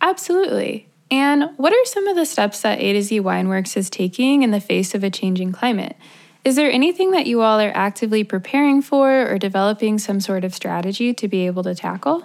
Absolutely. 0.00 0.88
And 1.10 1.50
what 1.56 1.72
are 1.72 1.84
some 1.84 2.08
of 2.08 2.16
the 2.16 2.26
steps 2.26 2.62
that 2.62 2.80
A 2.80 2.92
to 2.92 3.02
Z 3.02 3.20
Wineworks 3.20 3.76
is 3.76 3.88
taking 3.90 4.42
in 4.42 4.50
the 4.50 4.60
face 4.60 4.94
of 4.94 5.04
a 5.04 5.10
changing 5.10 5.52
climate? 5.52 5.96
Is 6.44 6.56
there 6.56 6.70
anything 6.70 7.10
that 7.10 7.26
you 7.26 7.42
all 7.42 7.60
are 7.60 7.72
actively 7.74 8.22
preparing 8.22 8.80
for 8.80 9.28
or 9.28 9.38
developing 9.38 9.98
some 9.98 10.20
sort 10.20 10.44
of 10.44 10.54
strategy 10.54 11.12
to 11.14 11.28
be 11.28 11.46
able 11.46 11.62
to 11.64 11.74
tackle? 11.74 12.24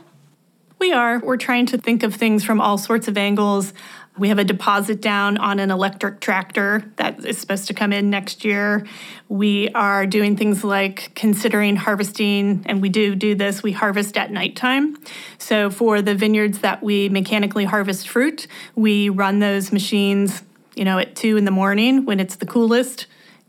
We 0.77 0.91
are. 0.91 1.19
We're 1.19 1.37
trying 1.37 1.67
to 1.67 1.77
think 1.77 2.01
of 2.01 2.15
things 2.15 2.43
from 2.43 2.59
all 2.59 2.79
sorts 2.79 3.07
of 3.07 3.17
angles. 3.17 3.71
We 4.17 4.27
have 4.27 4.39
a 4.39 4.43
deposit 4.43 5.01
down 5.01 5.37
on 5.37 5.59
an 5.59 5.71
electric 5.71 6.19
tractor 6.19 6.83
that 6.97 7.25
is 7.25 7.37
supposed 7.37 7.67
to 7.67 7.73
come 7.73 7.93
in 7.93 8.09
next 8.09 8.43
year. 8.43 8.85
We 9.29 9.69
are 9.69 10.05
doing 10.05 10.35
things 10.35 10.63
like 10.65 11.11
considering 11.15 11.77
harvesting, 11.77 12.63
and 12.65 12.81
we 12.81 12.89
do 12.89 13.15
do 13.15 13.35
this. 13.35 13.63
We 13.63 13.71
harvest 13.71 14.17
at 14.17 14.29
nighttime. 14.29 14.97
So 15.37 15.69
for 15.69 16.01
the 16.01 16.13
vineyards 16.13 16.59
that 16.59 16.83
we 16.83 17.07
mechanically 17.07 17.63
harvest 17.63 18.09
fruit, 18.09 18.47
we 18.75 19.07
run 19.07 19.39
those 19.39 19.71
machines, 19.71 20.43
you 20.75 20.83
know, 20.83 20.99
at 20.99 21.15
two 21.15 21.37
in 21.37 21.45
the 21.45 21.51
morning 21.51 22.05
when 22.05 22.19
it's 22.19 22.35
the 22.35 22.45
coolest. 22.45 23.07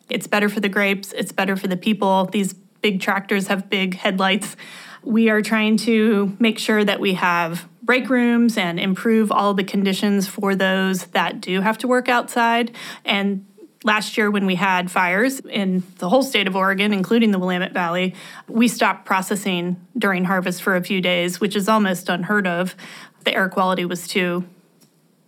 It's 0.08 0.28
better 0.28 0.48
for 0.48 0.60
the 0.60 0.68
grapes, 0.68 1.12
it's 1.12 1.32
better 1.32 1.56
for 1.56 1.66
the 1.66 1.76
people. 1.76 2.26
These 2.26 2.52
big 2.82 3.00
tractors 3.00 3.48
have 3.48 3.68
big 3.68 3.94
headlights. 3.96 4.56
We 5.02 5.28
are 5.28 5.42
trying 5.42 5.76
to 5.78 6.36
make 6.38 6.60
sure 6.60 6.84
that 6.84 7.00
we 7.00 7.14
have 7.14 7.68
break 7.82 8.08
rooms 8.08 8.56
and 8.56 8.78
improve 8.78 9.32
all 9.32 9.54
the 9.54 9.64
conditions 9.64 10.28
for 10.28 10.54
those 10.54 11.06
that 11.06 11.40
do 11.40 11.60
have 11.60 11.78
to 11.78 11.88
work 11.88 12.08
outside. 12.08 12.74
And 13.04 13.44
last 13.84 14.16
year, 14.16 14.30
when 14.30 14.46
we 14.46 14.54
had 14.54 14.90
fires 14.90 15.40
in 15.40 15.82
the 15.98 16.08
whole 16.08 16.22
state 16.22 16.46
of 16.46 16.54
Oregon, 16.54 16.92
including 16.92 17.32
the 17.32 17.38
Willamette 17.38 17.72
Valley, 17.72 18.14
we 18.48 18.68
stopped 18.68 19.04
processing 19.04 19.76
during 19.96 20.24
harvest 20.24 20.62
for 20.62 20.76
a 20.76 20.82
few 20.82 21.00
days, 21.00 21.40
which 21.40 21.56
is 21.56 21.68
almost 21.68 22.08
unheard 22.08 22.46
of. 22.46 22.76
The 23.24 23.34
air 23.34 23.48
quality 23.48 23.84
was 23.84 24.06
too 24.06 24.44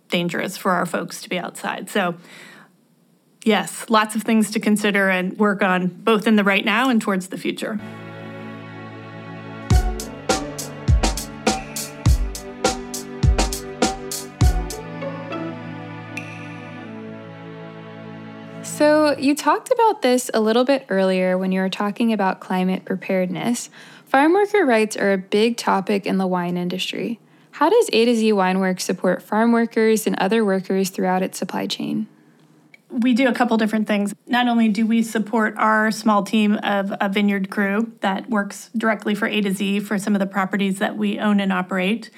dangerous 0.09 0.55
for 0.55 0.71
our 0.71 0.85
folks 0.85 1.21
to 1.23 1.29
be 1.29 1.37
outside. 1.37 1.89
So, 1.89 2.15
yes, 3.43 3.89
lots 3.89 4.15
of 4.15 4.23
things 4.23 4.51
to 4.51 4.59
consider 4.59 5.09
and 5.09 5.37
work 5.37 5.61
on, 5.61 5.87
both 5.87 6.27
in 6.27 6.35
the 6.35 6.43
right 6.43 6.63
now 6.63 6.89
and 6.89 7.01
towards 7.01 7.27
the 7.27 7.37
future. 7.37 7.79
So, 18.75 19.17
you 19.17 19.35
talked 19.35 19.71
about 19.71 20.01
this 20.01 20.29
a 20.33 20.41
little 20.41 20.65
bit 20.65 20.85
earlier 20.89 21.37
when 21.37 21.53
you 21.53 21.61
were 21.61 21.69
talking 21.69 22.11
about 22.11 22.41
climate 22.41 22.83
preparedness. 22.83 23.69
Farm 24.05 24.33
worker 24.33 24.65
rights 24.65 24.97
are 24.97 25.13
a 25.13 25.17
big 25.17 25.55
topic 25.55 26.05
in 26.05 26.17
the 26.17 26.27
wine 26.27 26.57
industry. 26.57 27.21
How 27.51 27.69
does 27.69 27.89
A 27.93 28.03
to 28.03 28.13
Z 28.13 28.33
Wine 28.33 28.57
Wineworks 28.57 28.81
support 28.81 29.21
farm 29.21 29.53
workers 29.53 30.05
and 30.05 30.17
other 30.17 30.43
workers 30.43 30.89
throughout 30.89 31.23
its 31.23 31.37
supply 31.37 31.67
chain? 31.67 32.07
We 32.89 33.13
do 33.13 33.29
a 33.29 33.33
couple 33.33 33.55
different 33.55 33.87
things. 33.87 34.13
Not 34.27 34.49
only 34.49 34.67
do 34.67 34.85
we 34.85 35.03
support 35.03 35.55
our 35.55 35.89
small 35.89 36.23
team 36.23 36.55
of 36.55 36.93
a 36.99 37.07
vineyard 37.07 37.49
crew 37.49 37.93
that 38.01 38.29
works 38.29 38.71
directly 38.75 39.15
for 39.15 39.25
A 39.25 39.39
to 39.39 39.53
Z 39.53 39.79
for 39.79 39.97
some 39.97 40.15
of 40.15 40.19
the 40.19 40.27
properties 40.27 40.79
that 40.79 40.97
we 40.97 41.17
own 41.17 41.39
and 41.39 41.53
operate, 41.53 42.09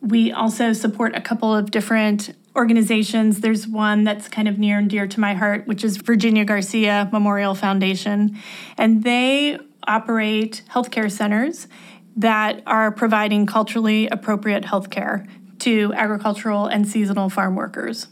we 0.00 0.32
also 0.32 0.72
support 0.72 1.14
a 1.14 1.20
couple 1.20 1.54
of 1.54 1.70
different 1.70 2.34
organizations. 2.56 3.40
There's 3.40 3.66
one 3.66 4.04
that's 4.04 4.28
kind 4.28 4.48
of 4.48 4.58
near 4.58 4.78
and 4.78 4.90
dear 4.90 5.06
to 5.06 5.20
my 5.20 5.34
heart, 5.34 5.66
which 5.66 5.84
is 5.84 5.96
Virginia 5.96 6.44
Garcia 6.44 7.08
Memorial 7.12 7.54
Foundation. 7.54 8.38
And 8.76 9.02
they 9.04 9.58
operate 9.86 10.62
healthcare 10.70 11.10
centers 11.10 11.68
that 12.16 12.62
are 12.66 12.90
providing 12.90 13.46
culturally 13.46 14.08
appropriate 14.08 14.64
healthcare 14.64 15.28
to 15.60 15.92
agricultural 15.94 16.66
and 16.66 16.88
seasonal 16.88 17.28
farm 17.28 17.54
workers. 17.54 18.08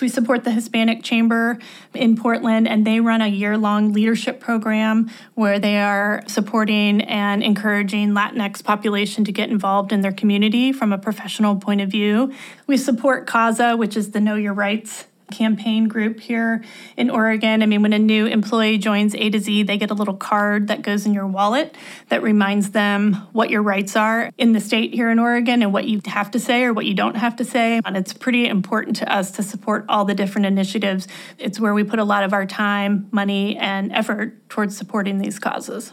We 0.00 0.08
support 0.08 0.44
the 0.44 0.50
Hispanic 0.50 1.02
Chamber 1.02 1.58
in 1.94 2.16
Portland, 2.16 2.68
and 2.68 2.86
they 2.86 3.00
run 3.00 3.22
a 3.22 3.28
year 3.28 3.56
long 3.56 3.92
leadership 3.92 4.40
program 4.40 5.10
where 5.34 5.58
they 5.58 5.78
are 5.78 6.22
supporting 6.26 7.00
and 7.00 7.42
encouraging 7.42 8.10
Latinx 8.10 8.62
population 8.62 9.24
to 9.24 9.32
get 9.32 9.48
involved 9.48 9.92
in 9.92 10.02
their 10.02 10.12
community 10.12 10.70
from 10.72 10.92
a 10.92 10.98
professional 10.98 11.56
point 11.56 11.80
of 11.80 11.88
view. 11.88 12.32
We 12.66 12.76
support 12.76 13.26
CASA, 13.26 13.76
which 13.76 13.96
is 13.96 14.10
the 14.10 14.20
Know 14.20 14.34
Your 14.34 14.54
Rights 14.54 15.06
campaign 15.30 15.88
group 15.88 16.20
here 16.20 16.62
in 16.96 17.10
Oregon. 17.10 17.62
I 17.62 17.66
mean, 17.66 17.82
when 17.82 17.92
a 17.92 17.98
new 17.98 18.26
employee 18.26 18.78
joins 18.78 19.14
A 19.14 19.30
to 19.30 19.38
Z, 19.38 19.64
they 19.64 19.76
get 19.76 19.90
a 19.90 19.94
little 19.94 20.16
card 20.16 20.68
that 20.68 20.82
goes 20.82 21.06
in 21.06 21.14
your 21.14 21.26
wallet 21.26 21.76
that 22.08 22.22
reminds 22.22 22.70
them 22.70 23.14
what 23.32 23.50
your 23.50 23.62
rights 23.62 23.96
are 23.96 24.30
in 24.38 24.52
the 24.52 24.60
state 24.60 24.94
here 24.94 25.10
in 25.10 25.18
Oregon 25.18 25.62
and 25.62 25.72
what 25.72 25.86
you 25.86 26.00
have 26.06 26.30
to 26.32 26.38
say 26.38 26.64
or 26.64 26.72
what 26.72 26.86
you 26.86 26.94
don't 26.94 27.16
have 27.16 27.36
to 27.36 27.44
say. 27.44 27.80
And 27.84 27.96
it's 27.96 28.12
pretty 28.12 28.46
important 28.46 28.96
to 28.96 29.12
us 29.12 29.30
to 29.32 29.42
support 29.42 29.84
all 29.88 30.04
the 30.04 30.14
different 30.14 30.46
initiatives. 30.46 31.08
It's 31.38 31.58
where 31.58 31.74
we 31.74 31.84
put 31.84 31.98
a 31.98 32.04
lot 32.04 32.24
of 32.24 32.32
our 32.32 32.46
time, 32.46 33.08
money, 33.10 33.56
and 33.56 33.92
effort 33.92 34.48
towards 34.48 34.76
supporting 34.76 35.18
these 35.18 35.38
causes. 35.38 35.92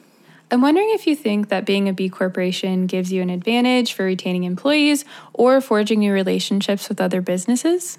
I'm 0.52 0.62
wondering 0.62 0.92
if 0.92 1.08
you 1.08 1.16
think 1.16 1.50
that 1.50 1.66
being 1.66 1.90
a 1.90 1.94
B 1.94 2.10
corporation 2.10 2.86
gives 2.86 3.12
you 3.12 3.24
an 3.24 3.32
advantage 3.32 3.94
for 3.94 4.06
retaining 4.06 4.44
employees 4.44 5.04
or 5.34 5.60
forging 5.62 6.00
new 6.00 6.14
relationships 6.14 6.90
with 6.90 7.02
other 7.02 7.22
businesses? 7.22 7.98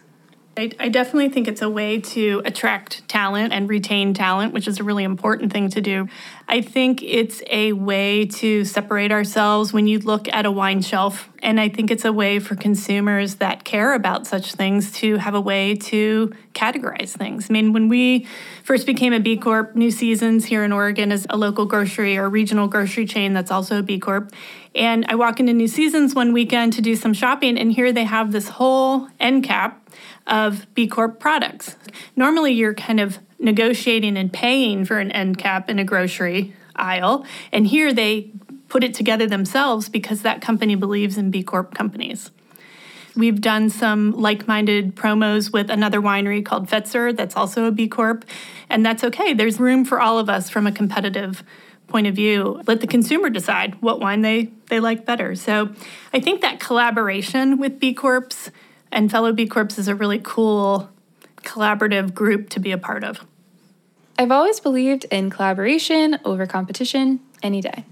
I, 0.57 0.71
I, 0.79 0.89
definitely 0.89 1.31
think 1.31 1.49
it's 1.49 1.63
a 1.63 1.69
way 1.69 2.01
to 2.01 2.41
attract 2.45 3.07
talent 3.09 3.53
and 3.53 3.69
retain 3.69 4.15
talent, 4.15 4.53
which 4.53 4.69
is 4.69 4.79
a 4.79 4.85
really 4.85 5.03
important 5.03 5.53
thing 5.53 5.69
to 5.71 5.81
do. 5.81 6.09
I 6.47 6.61
think 6.61 7.03
it's 7.03 7.43
a 7.51 7.73
way 7.73 8.27
to 8.27 8.65
separate 8.65 9.11
ourselves 9.11 9.73
when 9.73 9.89
you 9.89 9.99
look 9.99 10.29
at 10.33 10.47
a 10.47 10.53
wine 10.53 10.81
shelf. 10.81 11.29
And 11.43 11.61
I 11.61 11.69
think 11.69 11.91
it's 11.91 12.05
a 12.05 12.13
way 12.13 12.39
for 12.39 12.55
consumers 12.55 13.37
that 13.37 13.65
care 13.65 13.95
about 13.95 14.27
such 14.27 14.55
things 14.55 14.93
to 14.93 15.17
have 15.17 15.35
a 15.35 15.41
way 15.41 15.75
to 15.77 16.33
categorize 16.55 17.11
things. 17.11 17.49
I 17.51 17.53
mean, 17.53 17.73
when 17.73 17.89
we 17.89 18.27
first 18.63 18.87
became 18.87 19.13
a 19.13 19.21
B 19.21 19.37
Corp, 19.37 19.75
New 19.75 19.91
Seasons 19.91 20.45
here 20.45 20.63
in 20.63 20.73
Oregon 20.73 21.11
is 21.11 21.27
a 21.31 21.37
local 21.37 21.67
grocery 21.67 22.17
or 22.17 22.29
regional 22.29 22.69
grocery 22.69 23.07
chain 23.07 23.33
that's 23.33 23.51
also 23.51 23.81
a 23.81 23.83
B 23.83 23.99
Corp. 23.99 24.33
And 24.75 25.07
I 25.09 25.15
walk 25.15 25.41
into 25.41 25.53
New 25.53 25.69
Seasons 25.69 26.15
one 26.15 26.33
weekend 26.33 26.73
to 26.75 26.83
do 26.83 26.97
some 26.97 27.13
shopping, 27.13 27.59
and 27.59 27.73
here 27.73 27.93
they 27.93 28.05
have 28.05 28.33
this 28.33 28.49
whole 28.49 29.09
end 29.21 29.45
cap 29.45 29.84
of 30.27 30.67
B 30.75 30.87
Corp 30.87 31.21
products. 31.21 31.77
Normally, 32.17 32.53
you're 32.53 32.75
kind 32.75 33.01
of 33.01 33.19
negotiating 33.39 34.17
and 34.17 34.33
paying 34.33 34.85
for 34.85 34.99
an 34.99 35.11
end 35.13 35.39
cap 35.39 35.69
in 35.69 35.79
a 35.79 35.85
grocery 35.85 36.55
aisle, 36.77 37.25
and 37.53 37.67
here 37.67 37.93
they 37.93 38.31
put 38.69 38.83
it 38.83 38.95
together 38.95 39.27
themselves 39.27 39.89
because 39.89 40.23
that 40.23 40.41
company 40.41 40.75
believes 40.75 41.17
in 41.19 41.31
B 41.31 41.43
Corp 41.43 41.75
companies. 41.75 42.31
We've 43.17 43.41
done 43.41 43.71
some 43.71 44.11
like 44.11 44.49
minded 44.49 44.97
promos 44.97 45.53
with 45.53 45.71
another 45.71 46.01
winery 46.01 46.45
called 46.45 46.69
Fetzer 46.69 47.17
that's 47.17 47.37
also 47.37 47.67
a 47.67 47.71
B 47.71 47.87
Corp, 47.87 48.25
and 48.69 48.85
that's 48.85 49.05
okay. 49.05 49.35
There's 49.35 49.61
room 49.61 49.85
for 49.85 50.01
all 50.01 50.19
of 50.19 50.29
us 50.29 50.51
from 50.51 50.67
a 50.67 50.73
competitive 50.73 51.45
point 51.87 52.09
of 52.09 52.15
view. 52.17 52.61
Let 52.67 52.81
the 52.81 52.89
consumer 52.89 53.31
decide 53.31 53.81
what 53.81 54.01
wine 54.01 54.23
they, 54.23 54.51
they 54.69 54.81
like 54.81 55.05
better. 55.05 55.37
So 55.37 55.71
I 56.13 56.19
think 56.19 56.41
that 56.41 56.59
collaboration 56.59 57.59
with 57.59 57.79
B 57.79 57.95
Corps 57.95 58.29
and 58.95 59.11
Fellow 59.11 59.33
B 59.33 59.47
Corps 59.47 59.79
is 59.79 59.89
a 59.89 59.95
really 59.95 60.21
cool 60.23 60.89
collaborative 61.43 62.15
group 62.15 62.49
to 62.51 62.61
be 62.61 62.73
a 62.73 62.79
part 62.79 63.05
of. 63.05 63.27
I've 64.19 64.31
always 64.31 64.61
believed 64.61 65.05
in 65.11 65.29
collaboration 65.29 66.19
over 66.25 66.47
competition 66.47 67.21
any 67.43 67.61
day. 67.61 67.85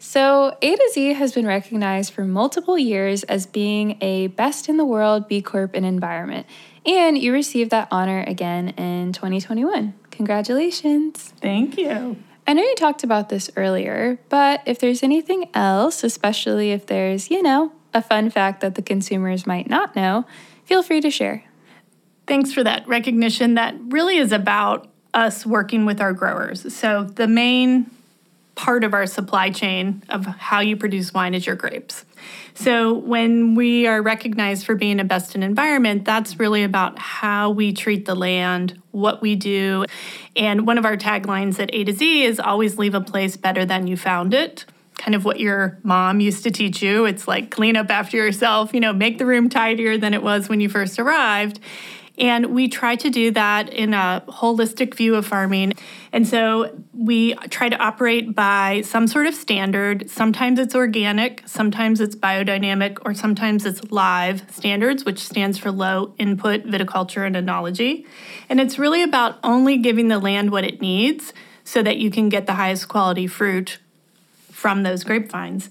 So, 0.00 0.56
A 0.60 0.76
to 0.76 0.90
Z 0.92 1.12
has 1.12 1.32
been 1.32 1.46
recognized 1.46 2.12
for 2.12 2.24
multiple 2.24 2.78
years 2.78 3.22
as 3.24 3.46
being 3.46 3.98
a 4.00 4.28
best 4.28 4.68
in 4.68 4.76
the 4.76 4.84
world 4.84 5.28
B 5.28 5.40
Corp 5.40 5.74
in 5.74 5.84
environment, 5.84 6.46
and 6.84 7.16
you 7.16 7.32
received 7.32 7.70
that 7.70 7.86
honor 7.90 8.24
again 8.26 8.70
in 8.70 9.12
2021. 9.12 9.94
Congratulations. 10.10 11.34
Thank 11.40 11.76
you. 11.76 12.16
I 12.46 12.54
know 12.54 12.62
you 12.62 12.74
talked 12.74 13.04
about 13.04 13.28
this 13.28 13.50
earlier, 13.56 14.18
but 14.28 14.62
if 14.66 14.80
there's 14.80 15.02
anything 15.02 15.50
else, 15.54 16.02
especially 16.02 16.72
if 16.72 16.86
there's, 16.86 17.30
you 17.30 17.42
know, 17.42 17.70
a 17.92 18.02
fun 18.02 18.30
fact 18.30 18.60
that 18.60 18.74
the 18.74 18.82
consumers 18.82 19.46
might 19.46 19.68
not 19.68 19.96
know, 19.96 20.26
feel 20.64 20.82
free 20.82 21.00
to 21.00 21.10
share. 21.10 21.44
Thanks 22.26 22.52
for 22.52 22.62
that 22.62 22.86
recognition. 22.86 23.54
That 23.54 23.74
really 23.88 24.16
is 24.16 24.32
about 24.32 24.88
us 25.12 25.44
working 25.44 25.84
with 25.86 26.00
our 26.00 26.12
growers. 26.12 26.72
So, 26.74 27.04
the 27.04 27.26
main 27.26 27.90
part 28.54 28.84
of 28.84 28.92
our 28.92 29.06
supply 29.06 29.50
chain 29.50 30.02
of 30.08 30.26
how 30.26 30.60
you 30.60 30.76
produce 30.76 31.14
wine 31.14 31.34
is 31.34 31.46
your 31.46 31.56
grapes. 31.56 32.04
So, 32.54 32.92
when 32.92 33.54
we 33.54 33.86
are 33.86 34.00
recognized 34.00 34.64
for 34.64 34.74
being 34.74 35.00
a 35.00 35.04
best 35.04 35.34
in 35.34 35.42
environment, 35.42 36.04
that's 36.04 36.38
really 36.38 36.62
about 36.62 36.98
how 36.98 37.50
we 37.50 37.72
treat 37.72 38.04
the 38.04 38.14
land, 38.14 38.80
what 38.92 39.22
we 39.22 39.34
do. 39.34 39.84
And 40.36 40.66
one 40.66 40.78
of 40.78 40.84
our 40.84 40.96
taglines 40.96 41.58
at 41.58 41.70
A 41.72 41.84
to 41.84 41.92
Z 41.92 42.22
is 42.22 42.38
always 42.38 42.78
leave 42.78 42.94
a 42.94 43.00
place 43.00 43.36
better 43.36 43.64
than 43.64 43.86
you 43.86 43.96
found 43.96 44.34
it 44.34 44.66
kind 45.00 45.14
of 45.14 45.24
what 45.24 45.40
your 45.40 45.78
mom 45.82 46.20
used 46.20 46.44
to 46.44 46.50
teach 46.50 46.82
you. 46.82 47.06
It's 47.06 47.26
like 47.26 47.50
clean 47.50 47.74
up 47.74 47.90
after 47.90 48.18
yourself, 48.18 48.74
you 48.74 48.80
know, 48.80 48.92
make 48.92 49.16
the 49.16 49.24
room 49.24 49.48
tidier 49.48 49.96
than 49.96 50.12
it 50.12 50.22
was 50.22 50.48
when 50.48 50.60
you 50.60 50.68
first 50.68 50.98
arrived. 50.98 51.58
And 52.18 52.46
we 52.54 52.68
try 52.68 52.96
to 52.96 53.08
do 53.08 53.30
that 53.30 53.72
in 53.72 53.94
a 53.94 54.22
holistic 54.28 54.94
view 54.94 55.14
of 55.14 55.26
farming. 55.26 55.72
And 56.12 56.28
so 56.28 56.78
we 56.92 57.32
try 57.48 57.70
to 57.70 57.76
operate 57.76 58.34
by 58.34 58.82
some 58.84 59.06
sort 59.06 59.26
of 59.26 59.34
standard. 59.34 60.10
Sometimes 60.10 60.58
it's 60.58 60.74
organic, 60.74 61.42
sometimes 61.46 61.98
it's 61.98 62.14
biodynamic, 62.14 62.98
or 63.06 63.14
sometimes 63.14 63.64
it's 63.64 63.82
live 63.90 64.42
standards, 64.52 65.06
which 65.06 65.20
stands 65.20 65.56
for 65.56 65.70
low 65.70 66.14
input 66.18 66.64
viticulture 66.66 67.26
and 67.26 67.36
enology. 67.36 68.04
And 68.50 68.60
it's 68.60 68.78
really 68.78 69.02
about 69.02 69.38
only 69.42 69.78
giving 69.78 70.08
the 70.08 70.18
land 70.18 70.50
what 70.50 70.64
it 70.64 70.82
needs 70.82 71.32
so 71.64 71.82
that 71.82 71.96
you 71.96 72.10
can 72.10 72.28
get 72.28 72.44
the 72.44 72.54
highest 72.54 72.88
quality 72.88 73.26
fruit 73.26 73.78
from 74.60 74.82
those 74.82 75.04
grapevines. 75.04 75.70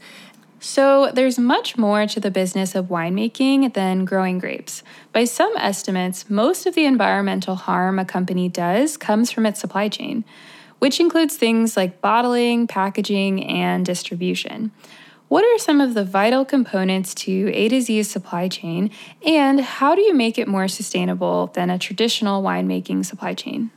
So, 0.60 1.12
there's 1.14 1.38
much 1.38 1.78
more 1.78 2.08
to 2.08 2.20
the 2.20 2.32
business 2.32 2.74
of 2.76 2.88
winemaking 2.88 3.74
than 3.76 4.04
growing 4.04 4.40
grapes. 4.40 4.84
By 5.14 5.24
some 5.24 5.56
estimates, 5.56 6.30
most 6.30 6.66
of 6.66 6.74
the 6.76 6.86
environmental 6.86 7.56
harm 7.56 8.00
a 8.00 8.04
company 8.04 8.50
does 8.50 8.98
comes 8.98 9.32
from 9.32 9.46
its 9.46 9.60
supply 9.60 9.88
chain, 9.90 10.26
which 10.80 11.00
includes 11.00 11.38
things 11.38 11.78
like 11.78 12.02
bottling, 12.02 12.68
packaging, 12.68 13.46
and 13.46 13.86
distribution. 13.86 14.72
What 15.30 15.46
are 15.46 15.60
some 15.60 15.80
of 15.80 15.94
the 15.94 16.04
vital 16.04 16.44
components 16.44 17.14
to 17.26 17.52
A 17.54 17.70
to 17.70 17.80
Z's 17.82 18.10
supply 18.10 18.48
chain, 18.48 18.90
and 19.24 19.62
how 19.62 19.94
do 19.94 20.02
you 20.02 20.16
make 20.16 20.40
it 20.40 20.48
more 20.48 20.68
sustainable 20.68 21.48
than 21.54 21.70
a 21.70 21.78
traditional 21.78 22.42
winemaking 22.42 23.06
supply 23.06 23.36
chain? 23.36 23.70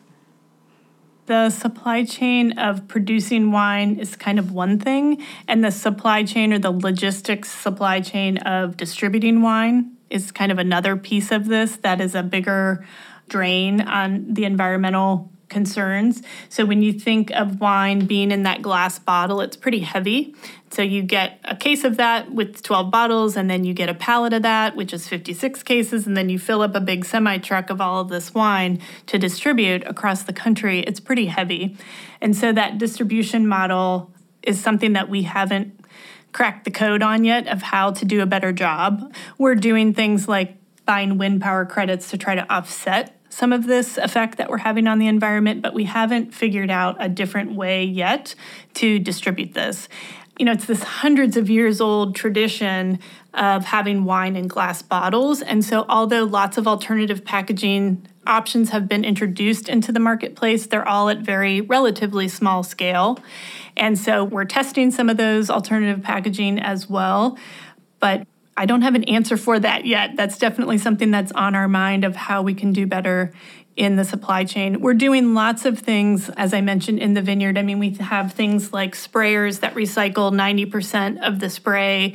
The 1.26 1.50
supply 1.50 2.05
chain 2.05 2.59
of 2.59 2.88
producing 2.88 3.52
wine 3.52 3.99
is 3.99 4.17
kind 4.17 4.38
of 4.38 4.52
one 4.52 4.79
thing, 4.79 5.23
and 5.47 5.64
the 5.64 5.71
supply 5.71 6.25
chain 6.25 6.52
or 6.52 6.59
the 6.59 6.73
logistics 6.73 7.50
supply 7.50 8.00
chain 8.00 8.38
of 8.38 8.76
distributing 8.76 9.41
wine 9.41 9.93
is 10.11 10.31
kind 10.31 10.52
of 10.52 10.59
another 10.59 10.97
piece 10.97 11.31
of 11.31 11.47
this 11.47 11.76
that 11.76 12.00
is 12.00 12.14
a 12.14 12.23
bigger 12.23 12.85
drain 13.29 13.81
on 13.81 14.35
the 14.35 14.45
environmental 14.45 15.32
concerns. 15.52 16.23
So 16.49 16.64
when 16.64 16.82
you 16.82 16.92
think 16.92 17.30
of 17.30 17.61
wine 17.61 18.06
being 18.06 18.32
in 18.32 18.42
that 18.42 18.62
glass 18.62 18.99
bottle, 18.99 19.40
it's 19.40 19.56
pretty 19.56 19.80
heavy. 19.80 20.35
So 20.71 20.80
you 20.80 21.02
get 21.02 21.38
a 21.44 21.54
case 21.54 21.85
of 21.85 21.99
that 21.99 22.32
with 22.32 22.62
12 22.62 22.90
bottles, 22.90 23.37
and 23.37 23.49
then 23.49 23.62
you 23.62 23.75
get 23.75 23.90
a 23.90 23.94
pallet 23.94 24.32
of 24.32 24.42
that, 24.42 24.75
which 24.75 24.94
is 24.94 25.06
56 25.06 25.62
cases, 25.62 26.06
and 26.06 26.16
then 26.16 26.30
you 26.30 26.38
fill 26.38 26.62
up 26.62 26.75
a 26.75 26.80
big 26.80 27.04
semi 27.04 27.37
truck 27.37 27.68
of 27.68 27.80
all 27.80 28.00
of 28.00 28.09
this 28.09 28.32
wine 28.35 28.80
to 29.06 29.18
distribute 29.18 29.87
across 29.87 30.23
the 30.23 30.32
country. 30.32 30.80
It's 30.80 30.99
pretty 30.99 31.26
heavy. 31.26 31.76
And 32.21 32.35
so 32.35 32.52
that 32.52 32.78
distribution 32.78 33.47
model 33.47 34.11
is 34.42 34.59
something 34.61 34.94
that 34.94 35.09
we 35.09 35.23
haven't 35.23 35.78
cracked 36.32 36.64
the 36.64 36.71
code 36.71 37.02
on 37.02 37.25
yet 37.25 37.47
of 37.47 37.61
how 37.61 37.90
to 37.92 38.04
do 38.04 38.23
a 38.23 38.26
better 38.26 38.52
job. 38.52 39.14
We're 39.37 39.54
doing 39.54 39.92
things 39.92 40.26
like 40.26 40.56
buying 40.87 41.18
wind 41.18 41.42
power 41.42 41.64
credits 41.64 42.11
to 42.11 42.18
try 42.18 42.35
to 42.35 42.50
offset 42.52 43.22
some 43.33 43.51
of 43.51 43.67
this 43.67 43.97
effect 43.97 44.37
that 44.37 44.51
we're 44.51 44.59
having 44.59 44.87
on 44.87 44.99
the 44.99 45.07
environment, 45.07 45.62
but 45.62 45.73
we 45.73 45.85
haven't 45.85 46.35
figured 46.35 46.71
out 46.71 46.97
a 47.01 47.09
different 47.09 47.55
way 47.55 47.83
yet 47.83 48.35
to 48.75 48.99
distribute 48.99 49.55
this. 49.55 49.89
You 50.39 50.45
know, 50.45 50.53
it's 50.53 50.67
this 50.67 50.83
hundreds 50.83 51.39
of 51.39 51.49
years 51.49 51.81
old 51.81 52.15
tradition 52.15 52.99
of 53.33 53.65
having 53.65 54.05
wine 54.05 54.37
in 54.37 54.49
glass 54.49 54.83
bottles. 54.83 55.41
And 55.41 55.65
so, 55.65 55.87
although 55.89 56.25
lots 56.25 56.59
of 56.59 56.69
alternative 56.69 57.25
packaging 57.25 58.07
options 58.27 58.69
have 58.69 58.87
been 58.87 59.03
introduced 59.03 59.67
into 59.67 59.93
the 59.93 60.01
marketplace, 60.01 60.67
they're 60.67 60.87
all 60.87 61.09
at 61.09 61.21
very 61.21 61.62
relatively 61.62 62.29
small 62.29 62.62
scale. 62.62 63.19
And 63.79 63.99
so, 63.99 64.25
we're 64.25 64.45
testing 64.45 64.91
some 64.91 65.09
of 65.09 65.17
those 65.17 65.49
alternative 65.49 66.03
packaging 66.05 66.59
as 66.59 66.91
well. 66.91 67.39
But 67.99 68.27
I 68.56 68.66
don't 68.66 68.82
have 68.82 68.94
an 68.94 69.04
answer 69.04 69.37
for 69.37 69.59
that 69.59 69.87
yet. 69.87 70.16
That's 70.16 70.38
definitely 70.38 70.78
something 70.78 71.11
that's 71.11 71.32
on 71.32 71.54
our 71.54 71.68
mind 71.68 72.04
of 72.04 72.16
how 72.16 72.42
we 72.42 72.54
can 72.54 72.73
do 72.73 72.87
better 72.87 73.32
in 73.76 73.97
the 73.97 74.05
supply 74.05 74.45
chain. 74.45 74.81
We're 74.81 74.95
doing 74.95 75.35
lots 75.35 75.64
of 75.64 75.79
things, 75.79 76.29
as 76.31 76.52
I 76.52 76.61
mentioned, 76.61 76.99
in 76.99 77.14
the 77.14 77.23
vineyard. 77.23 77.57
I 77.57 77.62
mean, 77.62 77.79
we 77.79 77.91
have 77.91 78.33
things 78.33 78.73
like 78.73 78.95
sprayers 78.95 79.61
that 79.61 79.75
recycle 79.75 80.33
90% 80.33 81.26
of 81.26 81.41
the 81.41 81.49
spray 81.49 82.14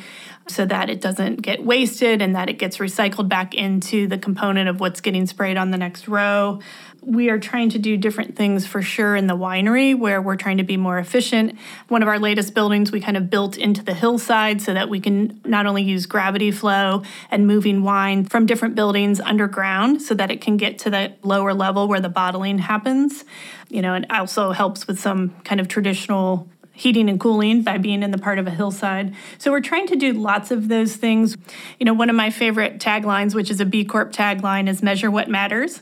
so 0.50 0.66
that 0.66 0.90
it 0.90 1.02
doesn't 1.02 1.42
get 1.42 1.64
wasted 1.64 2.22
and 2.22 2.36
that 2.36 2.50
it 2.50 2.54
gets 2.54 2.78
recycled 2.78 3.28
back 3.28 3.54
into 3.54 4.08
the 4.08 4.18
component 4.18 4.70
of 4.70 4.80
what's 4.80 5.02
getting 5.02 5.26
sprayed 5.26 5.58
on 5.58 5.72
the 5.72 5.78
next 5.78 6.08
row 6.08 6.60
we 7.08 7.30
are 7.30 7.40
trying 7.40 7.70
to 7.70 7.80
do 7.80 7.96
different 7.96 8.36
things 8.36 8.68
for 8.68 8.82
sure 8.82 9.16
in 9.16 9.28
the 9.28 9.36
winery 9.36 9.98
where 9.98 10.22
we're 10.22 10.36
trying 10.36 10.58
to 10.58 10.64
be 10.64 10.76
more 10.76 11.00
efficient. 11.00 11.58
One 11.88 12.02
of 12.02 12.10
our 12.10 12.20
latest 12.20 12.54
buildings 12.54 12.92
we 12.92 13.00
kind 13.00 13.16
of 13.16 13.30
built 13.30 13.58
into 13.58 13.82
the 13.82 13.94
hillside 13.94 14.62
so 14.62 14.74
that 14.74 14.90
we 14.90 15.00
can 15.00 15.40
not 15.46 15.66
only 15.66 15.84
use 15.84 16.06
gravity 16.06 16.52
flow 16.52 17.04
and 17.32 17.48
moving 17.48 17.82
wine 17.84 18.26
from 18.26 18.46
different 18.46 18.76
buildings 18.76 19.22
underground 19.22 20.02
so 20.02 20.16
that 20.16 20.32
it 20.32 20.42
can 20.42 20.58
get 20.58 20.80
to 20.80 20.90
the 20.90 21.14
lower 21.24 21.54
level 21.58 21.88
where 21.88 22.00
the 22.00 22.10
bottling 22.10 22.60
happens. 22.60 23.26
You 23.70 23.82
know, 23.82 23.96
it 23.96 24.06
also 24.10 24.52
helps 24.52 24.88
with 24.88 25.00
some 25.00 25.36
kind 25.44 25.60
of 25.60 25.68
traditional 25.68 26.48
heating 26.78 27.10
and 27.10 27.20
cooling 27.20 27.64
by 27.64 27.80
being 27.80 28.04
in 28.04 28.12
the 28.12 28.20
part 28.20 28.38
of 28.38 28.46
a 28.46 28.52
hillside. 28.52 29.14
So 29.40 29.50
we're 29.50 29.62
trying 29.62 29.88
to 29.88 29.96
do 29.96 30.14
lots 30.14 30.52
of 30.52 30.68
those 30.68 30.96
things. 30.96 31.36
You 31.80 31.86
know, 31.86 31.94
one 31.96 32.10
of 32.10 32.16
my 32.16 32.30
favorite 32.30 32.80
taglines, 32.80 33.34
which 33.34 33.50
is 33.50 33.60
a 33.60 33.66
B 33.66 33.84
Corp 33.84 34.14
tagline, 34.14 34.70
is 34.70 34.84
measure 34.84 35.10
what 35.10 35.28
matters. 35.28 35.82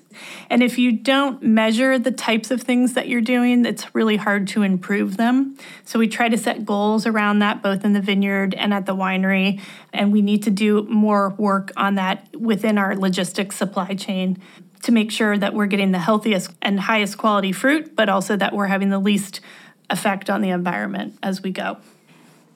And 0.49 0.63
if 0.63 0.77
you 0.77 0.93
don't 0.93 1.43
measure 1.43 1.99
the 1.99 2.11
types 2.11 2.49
of 2.49 2.61
things 2.61 2.93
that 2.93 3.09
you're 3.09 3.19
doing, 3.19 3.65
it's 3.65 3.93
really 3.93 4.15
hard 4.15 4.47
to 4.49 4.63
improve 4.63 5.17
them. 5.17 5.57
So 5.83 5.99
we 5.99 6.07
try 6.07 6.29
to 6.29 6.37
set 6.37 6.65
goals 6.65 7.05
around 7.05 7.39
that 7.39 7.61
both 7.61 7.83
in 7.83 7.91
the 7.91 8.01
vineyard 8.01 8.53
and 8.53 8.73
at 8.73 8.85
the 8.85 8.95
winery. 8.95 9.59
And 9.91 10.13
we 10.13 10.21
need 10.21 10.43
to 10.43 10.49
do 10.49 10.83
more 10.83 11.35
work 11.37 11.73
on 11.75 11.95
that 11.95 12.33
within 12.37 12.77
our 12.77 12.95
logistics 12.95 13.57
supply 13.57 13.95
chain 13.95 14.41
to 14.85 14.91
make 14.91 15.11
sure 15.11 15.37
that 15.37 15.53
we're 15.53 15.65
getting 15.65 15.91
the 15.91 15.99
healthiest 15.99 16.51
and 16.61 16.79
highest 16.79 17.17
quality 17.17 17.51
fruit, 17.51 17.95
but 17.95 18.09
also 18.09 18.35
that 18.35 18.53
we're 18.53 18.67
having 18.67 18.89
the 18.89 18.99
least 18.99 19.41
effect 19.89 20.29
on 20.29 20.41
the 20.41 20.49
environment 20.49 21.17
as 21.21 21.41
we 21.41 21.51
go. 21.51 21.77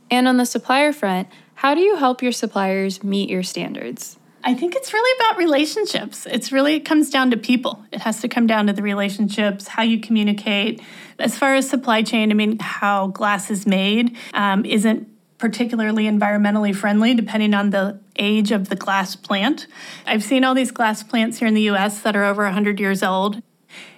And 0.09 0.27
on 0.27 0.37
the 0.37 0.45
supplier 0.45 0.93
front, 0.93 1.27
how 1.55 1.75
do 1.75 1.81
you 1.81 1.97
help 1.97 2.21
your 2.21 2.31
suppliers 2.31 3.03
meet 3.03 3.29
your 3.29 3.43
standards? 3.43 4.17
I 4.43 4.53
think 4.53 4.75
it's 4.75 4.93
really 4.93 5.19
about 5.19 5.37
relationships. 5.37 6.25
It's 6.25 6.51
really, 6.51 6.75
it 6.75 6.85
comes 6.85 7.09
down 7.09 7.31
to 7.31 7.37
people. 7.37 7.83
It 7.91 8.01
has 8.01 8.21
to 8.21 8.29
come 8.29 8.47
down 8.47 8.67
to 8.67 8.73
the 8.73 8.81
relationships, 8.81 9.67
how 9.67 9.83
you 9.83 9.99
communicate. 9.99 10.81
As 11.19 11.37
far 11.37 11.55
as 11.55 11.69
supply 11.69 12.03
chain, 12.03 12.31
I 12.31 12.35
mean, 12.35 12.57
how 12.59 13.07
glass 13.07 13.51
is 13.51 13.67
made 13.67 14.15
um, 14.33 14.63
isn't 14.65 15.09
particularly 15.37 16.05
environmentally 16.05 16.75
friendly 16.75 17.13
depending 17.13 17.53
on 17.53 17.71
the 17.71 17.99
age 18.19 18.51
of 18.51 18.69
the 18.69 18.75
glass 18.75 19.15
plant. 19.15 19.65
I've 20.05 20.23
seen 20.23 20.43
all 20.43 20.53
these 20.53 20.71
glass 20.71 21.01
plants 21.01 21.39
here 21.39 21.47
in 21.47 21.53
the 21.53 21.69
US 21.69 22.01
that 22.01 22.15
are 22.15 22.25
over 22.25 22.43
100 22.43 22.79
years 22.79 23.01
old. 23.01 23.41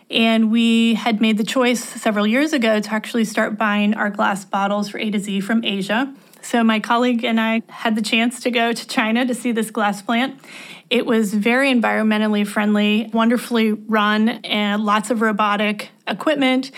And 0.09 0.51
we 0.51 0.95
had 0.95 1.21
made 1.21 1.37
the 1.37 1.43
choice 1.43 1.83
several 1.83 2.27
years 2.27 2.53
ago 2.53 2.79
to 2.79 2.93
actually 2.93 3.25
start 3.25 3.57
buying 3.57 3.93
our 3.93 4.09
glass 4.09 4.43
bottles 4.43 4.89
for 4.89 4.99
A 4.99 5.09
to 5.09 5.19
Z 5.19 5.39
from 5.41 5.63
Asia. 5.63 6.13
So 6.41 6.63
my 6.63 6.79
colleague 6.79 7.23
and 7.23 7.39
I 7.39 7.61
had 7.69 7.95
the 7.95 8.01
chance 8.01 8.39
to 8.41 8.51
go 8.51 8.73
to 8.73 8.87
China 8.87 9.25
to 9.25 9.33
see 9.33 9.51
this 9.51 9.71
glass 9.71 10.01
plant. 10.01 10.39
It 10.91 11.05
was 11.05 11.33
very 11.33 11.73
environmentally 11.73 12.45
friendly, 12.45 13.09
wonderfully 13.13 13.71
run, 13.71 14.27
and 14.27 14.83
lots 14.83 15.09
of 15.09 15.21
robotic 15.21 15.89
equipment. 16.05 16.71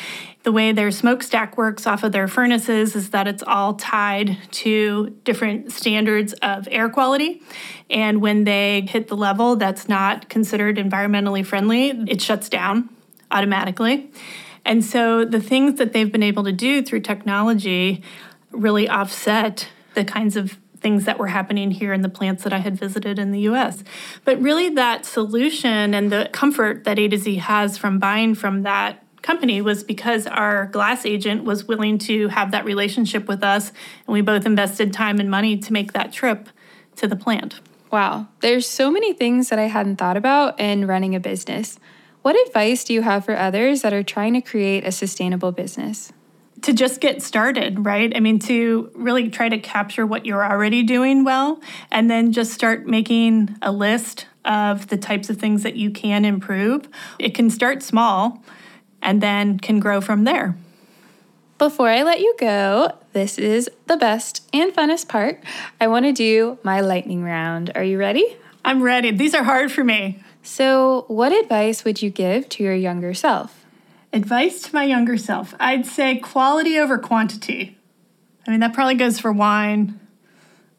The 0.44 0.52
way 0.52 0.72
their 0.72 0.92
smokestack 0.92 1.58
works 1.58 1.88
off 1.88 2.04
of 2.04 2.12
their 2.12 2.28
furnaces 2.28 2.96
is 2.96 3.10
that 3.10 3.28
it's 3.28 3.42
all 3.42 3.74
tied 3.74 4.38
to 4.52 5.18
different 5.24 5.72
standards 5.72 6.34
of 6.44 6.68
air 6.70 6.90
quality. 6.90 7.42
And 7.90 8.22
when 8.22 8.44
they 8.44 8.82
hit 8.82 9.08
the 9.08 9.18
level 9.18 9.56
that's 9.56 9.90
not 9.90 10.30
considered 10.30 10.78
environmentally 10.78 11.44
friendly, 11.44 11.90
it 12.08 12.22
shuts 12.22 12.50
down 12.50 12.90
automatically. 13.32 14.12
And 14.64 14.86
so 14.86 15.26
the 15.26 15.42
things 15.42 15.80
that 15.80 15.92
they've 15.92 16.12
been 16.12 16.22
able 16.22 16.44
to 16.44 16.52
do 16.52 16.84
through 16.84 17.00
technology 17.00 18.04
really 18.52 18.88
offset 18.88 19.70
the 19.96 20.06
kinds 20.06 20.36
of 20.36 20.60
things 20.84 21.06
that 21.06 21.18
were 21.18 21.28
happening 21.28 21.72
here 21.72 21.94
in 21.94 22.02
the 22.02 22.10
plants 22.10 22.44
that 22.44 22.54
I 22.54 22.60
had 22.60 22.78
visited 22.78 23.18
in 23.18 23.32
the 23.32 23.40
US. 23.42 23.84
But 24.26 24.40
really, 24.42 24.70
that 24.70 25.06
solution 25.06 25.94
and 25.94 26.12
the 26.12 26.30
comfort 26.32 26.84
that 26.84 27.00
A 27.00 27.08
to 27.08 27.18
Z 27.18 27.38
has 27.38 27.78
from 27.78 27.98
buying 27.98 28.36
from 28.36 28.62
that 28.64 29.04
company 29.24 29.62
was 29.62 29.84
because 29.84 30.28
our 30.28 30.68
glass 30.68 31.06
agent 31.06 31.46
was 31.46 31.66
willing 31.66 31.98
to 31.98 32.28
have 32.28 32.52
that 32.52 32.66
relationship 32.66 33.28
with 33.28 33.44
us, 33.44 33.70
and 34.06 34.14
we 34.14 34.22
both 34.22 34.46
invested 34.46 34.94
time 34.94 35.20
and 35.20 35.32
money 35.32 35.58
to 35.58 35.74
make 35.74 35.94
that 35.94 36.12
trip 36.12 36.50
to 36.98 37.08
the 37.08 37.16
plant. 37.16 37.60
Wow, 37.92 38.28
there's 38.42 38.68
so 38.68 38.92
many 38.92 39.14
things 39.14 39.50
that 39.50 39.60
I 39.60 39.68
hadn't 39.68 39.96
thought 39.96 40.18
about 40.18 40.60
in 40.60 40.88
running 40.88 41.16
a 41.16 41.20
business. 41.20 41.80
What 42.22 42.36
advice 42.48 42.84
do 42.84 42.94
you 42.94 43.02
have 43.02 43.26
for 43.26 43.36
others 43.36 43.82
that 43.82 43.94
are 43.94 44.04
trying 44.04 44.34
to 44.34 44.42
create 44.42 44.86
a 44.86 44.92
sustainable 44.92 45.52
business? 45.52 46.12
To 46.64 46.74
just 46.74 47.02
get 47.02 47.22
started, 47.22 47.86
right? 47.86 48.12
I 48.16 48.20
mean, 48.20 48.40
to 48.40 48.90
really 48.96 49.30
try 49.30 49.50
to 49.50 49.58
capture 49.58 50.06
what 50.06 50.26
you're 50.26 50.46
already 50.46 50.84
doing 50.84 51.24
well 51.24 51.62
and 51.92 52.10
then 52.10 52.32
just 52.32 52.54
start 52.54 52.86
making 52.86 53.58
a 53.62 53.72
list 53.72 54.28
of 54.46 54.88
the 54.88 54.98
types 54.98 55.30
of 55.30 55.38
things 55.38 55.64
that 55.64 55.76
you 55.76 55.92
can 55.92 56.26
improve. 56.26 56.88
It 57.20 57.36
can 57.36 57.50
start 57.50 57.84
small 57.84 58.42
and 59.02 59.22
then 59.22 59.60
can 59.60 59.80
grow 59.80 60.00
from 60.02 60.24
there. 60.24 60.56
Before 61.58 61.90
I 61.90 62.04
let 62.04 62.20
you 62.20 62.36
go, 62.40 62.98
this 63.14 63.38
is 63.38 63.70
the 63.88 63.98
best 63.98 64.50
and 64.54 64.74
funnest 64.74 65.08
part. 65.08 65.44
I 65.80 65.88
want 65.88 66.06
to 66.06 66.12
do 66.12 66.58
my 66.64 66.82
lightning 66.82 67.24
round. 67.24 67.72
Are 67.76 67.84
you 67.84 67.98
ready? 67.98 68.38
I'm 68.66 68.82
ready. 68.82 69.12
These 69.12 69.34
are 69.34 69.44
hard 69.44 69.72
for 69.72 69.84
me. 69.84 70.24
So, 70.42 71.06
what 71.08 71.32
advice 71.32 71.86
would 71.86 72.02
you 72.02 72.10
give 72.10 72.50
to 72.50 72.64
your 72.64 72.74
younger 72.74 73.14
self? 73.14 73.63
Advice 74.14 74.62
to 74.62 74.76
my 74.76 74.84
younger 74.84 75.18
self 75.18 75.56
I'd 75.60 75.86
say 75.86 76.18
quality 76.18 76.78
over 76.78 77.00
quantity. 77.00 77.78
I 78.48 78.52
mean, 78.52 78.60
that 78.60 78.74
probably 78.74 78.96
goes 78.96 79.20
for 79.20 79.32
wine, 79.32 80.00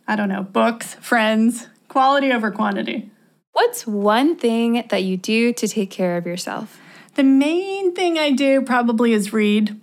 I 0.06 0.16
don't 0.16 0.28
know, 0.28 0.42
books, 0.42 0.94
friends, 0.94 1.66
quality 1.88 2.32
over 2.32 2.50
quantity. 2.50 3.10
What's 3.52 3.86
one 3.86 4.36
thing 4.36 4.84
that 4.88 5.02
you 5.02 5.16
do 5.16 5.52
to 5.52 5.66
take 5.66 5.90
care 5.90 6.16
of 6.16 6.26
yourself? 6.26 6.80
The 7.14 7.24
main 7.24 7.94
thing 7.94 8.18
I 8.18 8.30
do 8.30 8.62
probably 8.62 9.12
is 9.12 9.32
read. 9.32 9.80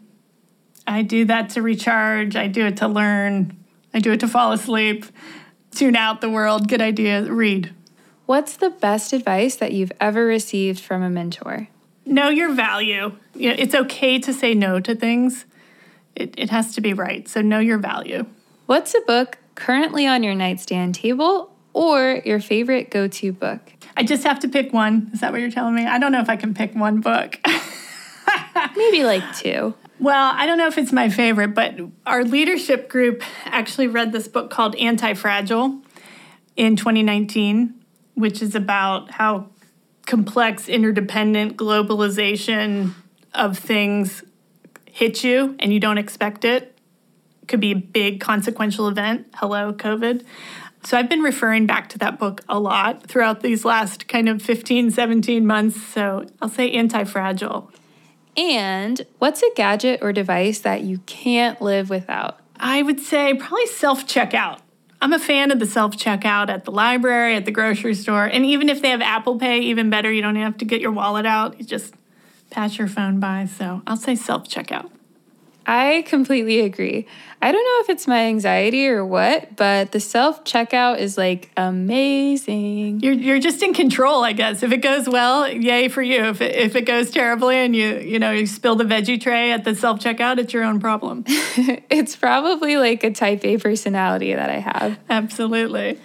I 0.88 1.02
do 1.02 1.26
that 1.26 1.50
to 1.52 1.62
recharge, 1.62 2.36
I 2.36 2.48
do 2.48 2.66
it 2.66 2.78
to 2.78 2.88
learn. 2.88 3.58
I 3.94 4.00
do 4.00 4.14
it 4.14 4.22
to 4.22 4.28
fall 4.28 4.54
asleep, 4.54 5.06
tune 5.72 5.96
out 5.96 6.22
the 6.22 6.30
world. 6.30 6.70
Good 6.70 6.82
idea. 6.82 7.24
Read. 7.24 7.74
What's 8.26 8.56
the 8.56 8.70
best 8.70 9.12
advice 9.12 9.58
that 9.58 9.74
you've 9.74 9.92
ever 10.00 10.26
received 10.26 10.80
from 10.80 11.04
a 11.04 11.10
mentor? 11.10 11.68
Know 12.12 12.28
your 12.28 12.54
value. 12.54 13.14
It's 13.36 13.74
okay 13.74 14.20
to 14.20 14.34
say 14.34 14.54
no 14.54 14.82
to 14.82 14.94
things. 14.94 15.46
It, 16.14 16.36
it 16.38 16.50
has 16.50 16.76
to 16.76 16.82
be 16.82 16.94
right. 16.94 17.26
So 17.26 17.42
know 17.42 17.60
your 17.60 17.78
value. 17.78 18.26
What's 18.66 18.94
a 18.94 19.00
book 19.08 19.38
currently 19.56 20.06
on 20.08 20.22
your 20.22 20.36
nightstand 20.36 20.96
table 20.96 21.56
or 21.72 22.22
your 22.26 22.42
favorite 22.42 22.92
go 22.92 23.08
to 23.08 23.32
book? 23.32 23.62
I 23.96 24.04
just 24.04 24.26
have 24.26 24.40
to 24.40 24.50
pick 24.50 24.74
one. 24.74 25.10
Is 25.14 25.22
that 25.22 25.32
what 25.32 25.40
you're 25.40 25.52
telling 25.52 25.74
me? 25.74 25.86
I 25.86 26.00
don't 26.00 26.12
know 26.12 26.20
if 26.20 26.30
I 26.30 26.36
can 26.36 26.54
pick 26.54 26.76
one 26.76 27.00
book. 27.00 27.40
Maybe 28.76 29.06
like 29.06 29.24
two. 29.38 29.74
Well, 29.98 30.34
I 30.36 30.46
don't 30.46 30.58
know 30.58 30.68
if 30.68 30.78
it's 30.78 30.92
my 30.92 31.08
favorite, 31.08 31.56
but 31.56 31.76
our 32.06 32.26
leadership 32.26 32.90
group 32.90 33.24
actually 33.46 33.88
read 33.88 34.12
this 34.12 34.28
book 34.28 34.50
called 34.50 34.76
Anti 34.76 35.14
Fragile 35.14 35.82
in 36.58 36.76
2019, 36.76 37.74
which 38.16 38.42
is 38.42 38.54
about 38.54 39.12
how 39.12 39.51
complex, 40.12 40.68
interdependent 40.68 41.56
globalization 41.56 42.92
of 43.34 43.58
things 43.58 44.26
hits 44.84 45.24
you 45.24 45.56
and 45.60 45.72
you 45.72 45.80
don't 45.80 45.98
expect 45.98 46.44
it. 46.44 46.78
Could 47.48 47.62
be 47.62 47.72
a 47.72 47.78
big 47.78 48.20
consequential 48.20 48.90
event. 48.90 49.28
Hello, 49.36 49.72
COVID. 49.72 50.26
So 50.84 50.98
I've 50.98 51.08
been 51.08 51.22
referring 51.22 51.66
back 51.66 51.88
to 51.90 51.98
that 52.00 52.20
book 52.20 52.42
a 52.50 52.60
lot 52.60 53.08
throughout 53.08 53.40
these 53.40 53.64
last 53.64 54.10
kind 54.10 54.28
of 54.28 54.42
15, 54.42 54.92
17 54.92 55.46
months. 55.48 55.82
So 55.82 56.26
I'll 56.42 56.50
say 56.50 56.72
anti 56.72 57.06
fragile. 57.06 57.72
And 58.36 59.02
what's 59.20 59.42
a 59.42 59.50
gadget 59.56 60.00
or 60.02 60.12
device 60.12 60.60
that 60.60 60.82
you 60.82 60.98
can't 61.06 61.62
live 61.62 61.90
without? 61.90 62.38
I 62.60 62.82
would 62.82 63.00
say 63.00 63.34
probably 63.36 63.68
self 63.68 64.06
checkout. 64.08 64.60
I'm 65.02 65.14
a 65.14 65.20
fan 65.20 65.50
of 65.50 65.60
the 65.60 65.66
self 65.66 65.98
checkout 65.98 66.50
at 66.50 66.64
the 66.64 66.72
library, 66.72 67.36
at 67.36 67.46
the 67.46 67.52
grocery 67.52 67.96
store, 67.96 68.26
and 68.26 68.46
even 68.46 68.70
if 68.70 68.84
they 68.84 68.90
have 68.92 69.02
Apple 69.02 69.40
Pay, 69.40 69.60
even 69.62 69.90
better. 69.90 70.12
You 70.12 70.22
don't 70.22 70.36
have 70.36 70.58
to 70.60 70.66
get 70.66 70.80
your 70.80 70.92
wallet 70.92 71.26
out. 71.26 71.60
You 71.60 71.66
just 71.66 71.96
pass 72.52 72.78
your 72.78 72.88
phone 72.88 73.20
by. 73.20 73.46
So 73.46 73.82
I'll 73.88 73.98
say 73.98 74.16
self 74.16 74.48
checkout. 74.48 74.92
I 75.66 76.04
completely 76.08 76.62
agree. 76.62 77.08
I 77.42 77.52
don't 77.52 77.64
know 77.64 77.84
if 77.84 77.90
it's 77.90 78.08
my 78.08 78.26
anxiety 78.26 78.88
or 78.88 79.06
what, 79.06 79.56
but 79.56 79.92
the 79.92 80.00
self 80.00 80.44
checkout 80.44 81.00
is 81.00 81.18
like 81.18 81.50
amazing. 81.58 83.00
You're, 83.00 83.14
you're 83.14 83.40
just 83.40 83.64
in 83.64 83.74
control, 83.74 84.24
I 84.24 84.34
guess. 84.34 84.64
If 84.64 84.72
it 84.72 84.78
goes 84.78 85.08
well, 85.08 85.52
yay 85.52 85.88
for 85.88 86.02
you. 86.02 86.26
If 86.26 86.42
it, 86.42 86.56
if 86.56 86.76
it 86.76 86.86
goes 86.86 87.10
terribly 87.10 87.58
and 87.58 87.76
you 87.76 87.98
you 87.98 88.20
know 88.20 88.32
you 88.32 88.46
spill 88.46 88.76
the 88.76 88.84
veggie 88.84 89.20
tray 89.20 89.52
at 89.52 89.64
the 89.64 89.74
self 89.76 90.00
checkout, 90.00 90.38
it's 90.38 90.54
your 90.54 90.64
own 90.64 90.80
problem. 90.80 91.24
it's 91.28 92.16
probably 92.16 92.78
like 92.78 93.04
a 93.04 93.12
type 93.12 93.44
A 93.44 93.58
personality 93.58 94.34
that 94.34 94.50
I 94.50 94.60
have. 94.60 95.00
Absolutely. 95.10 96.00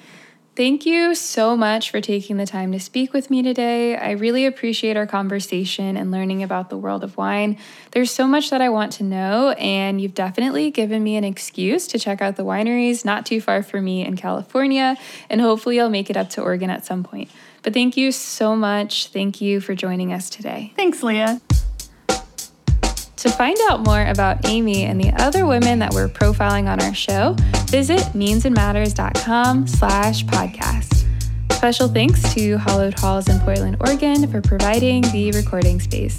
Thank 0.57 0.87
you 0.87 1.15
so 1.15 1.55
much 1.55 1.91
for 1.91 2.01
taking 2.01 2.39
the 2.39 2.47
time 2.47 2.73
to 2.73 2.81
speak 2.81 3.13
with 3.13 3.29
me 3.29 3.43
today. 3.43 3.95
I 3.95 4.13
really 4.13 4.47
appreciate 4.47 4.97
our 4.97 5.07
conversation 5.07 5.99
and 5.99 6.11
learning 6.11 6.43
about 6.43 6.71
the 6.71 6.79
world 6.79 7.05
of 7.05 7.19
wine. 7.19 7.59
There's 7.91 8.11
so 8.11 8.27
much 8.27 8.49
that 8.49 8.63
I 8.63 8.71
want 8.71 8.93
to 8.93 9.05
know, 9.05 9.51
and 9.51 10.01
you've 10.01 10.15
definitely 10.15 10.71
given 10.71 11.05
me 11.05 11.17
an 11.17 11.25
excuse 11.25 11.87
to 11.89 11.99
check 11.99 12.23
out 12.23 12.37
the 12.37 12.43
wineries 12.43 13.05
not 13.05 13.27
too 13.27 13.39
far 13.39 13.63
from 13.63 13.85
me 13.85 14.03
in 14.03 14.17
California, 14.17 14.97
and 15.29 15.43
hopefully 15.43 15.79
I'll 15.79 15.91
make 15.91 16.09
it 16.09 16.17
up 16.17 16.31
to 16.31 16.41
Oregon 16.41 16.71
at 16.71 16.87
some 16.87 17.05
point. 17.05 17.29
But 17.63 17.75
thank 17.75 17.99
you 17.99 18.11
so 18.11 18.57
much. 18.57 19.09
Thank 19.09 19.43
you 19.43 19.61
for 19.61 19.75
joining 19.75 20.11
us 20.11 20.31
today. 20.31 20.73
Thanks, 20.75 21.03
Leah. 21.03 21.43
To 23.17 23.31
find 23.31 23.57
out 23.71 23.81
more 23.81 24.05
about 24.07 24.47
Amy 24.47 24.85
and 24.85 25.01
the 25.01 25.11
other 25.23 25.47
women 25.47 25.79
that 25.79 25.95
we're 25.95 26.09
profiling 26.09 26.69
on 26.69 26.83
our 26.83 26.95
show, 26.95 27.35
visit 27.67 28.01
meansandmatters.com 28.13 29.67
slash 29.67 30.25
podcast. 30.27 31.05
Special 31.53 31.89
thanks 31.89 32.35
to 32.35 32.59
Hallowed 32.59 32.99
Halls 32.99 33.29
in 33.29 33.41
Portland, 33.41 33.79
Oregon 33.81 34.31
for 34.31 34.43
providing 34.43 35.01
the 35.13 35.33
recording 35.33 35.81
space. 35.81 36.19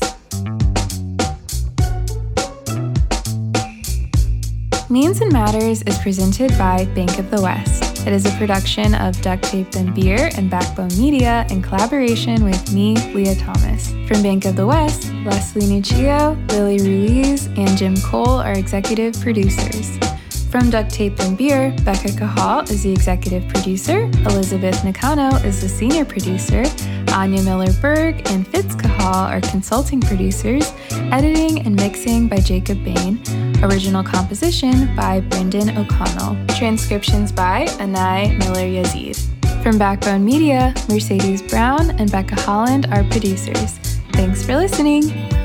Means 4.90 5.22
and 5.22 5.32
Matters 5.32 5.84
is 5.84 5.98
presented 6.00 6.50
by 6.58 6.86
Bank 6.96 7.20
of 7.20 7.30
the 7.30 7.42
West. 7.42 7.87
It 8.08 8.14
is 8.14 8.26
a 8.26 8.32
production 8.38 8.96
of 8.96 9.22
Duct 9.22 9.44
Tape 9.44 9.76
and 9.76 9.94
Beer 9.94 10.30
and 10.38 10.50
Backbone 10.50 10.98
Media 10.98 11.46
in 11.50 11.62
collaboration 11.62 12.46
with 12.46 12.72
me, 12.72 12.96
Leah 13.14 13.36
Thomas. 13.36 13.90
From 14.08 14.24
Bank 14.24 14.46
of 14.46 14.56
the 14.56 14.66
West, 14.66 15.12
Leslie 15.26 15.64
Nuccio, 15.64 16.38
Lily 16.52 16.78
Ruiz, 16.80 17.48
and 17.48 17.78
Jim 17.78 17.98
Cole 17.98 18.40
are 18.40 18.54
executive 18.54 19.20
producers. 19.20 19.98
From 20.50 20.70
Duct 20.70 20.90
Tape 20.90 21.20
and 21.20 21.38
Beer, 21.38 21.76
Becca 21.84 22.08
Cahall 22.16 22.72
is 22.72 22.84
the 22.84 22.94
executive 22.94 23.46
producer, 23.50 24.04
Elizabeth 24.26 24.86
Nakano 24.86 25.36
is 25.44 25.60
the 25.60 25.68
senior 25.68 26.06
producer, 26.06 26.64
Anya 27.18 27.42
Miller 27.42 27.74
Berg 27.82 28.30
and 28.30 28.48
Fitz 28.48 28.76
Cahall 28.76 29.28
are 29.28 29.42
consulting 29.42 30.00
producers, 30.00 30.72
editing 31.12 31.66
and 31.66 31.76
mixing 31.76 32.28
by 32.28 32.38
Jacob 32.38 32.84
Bain, 32.84 33.20
original 33.64 34.04
composition 34.04 34.96
by 34.96 35.22
Brendan 35.22 35.76
O'Connell, 35.80 36.38
transcriptions 36.50 37.32
by 37.32 37.66
Anai 37.80 38.38
Miller 38.38 38.68
Yazid. 38.68 39.18
From 39.64 39.80
Backbone 39.80 40.24
Media, 40.24 40.76
Mercedes 40.90 41.42
Brown 41.42 41.90
and 42.00 42.12
Becca 42.12 42.40
Holland 42.42 42.86
are 42.92 43.04
producers. 43.06 43.80
Thanks 44.14 44.46
for 44.46 44.56
listening. 44.56 45.37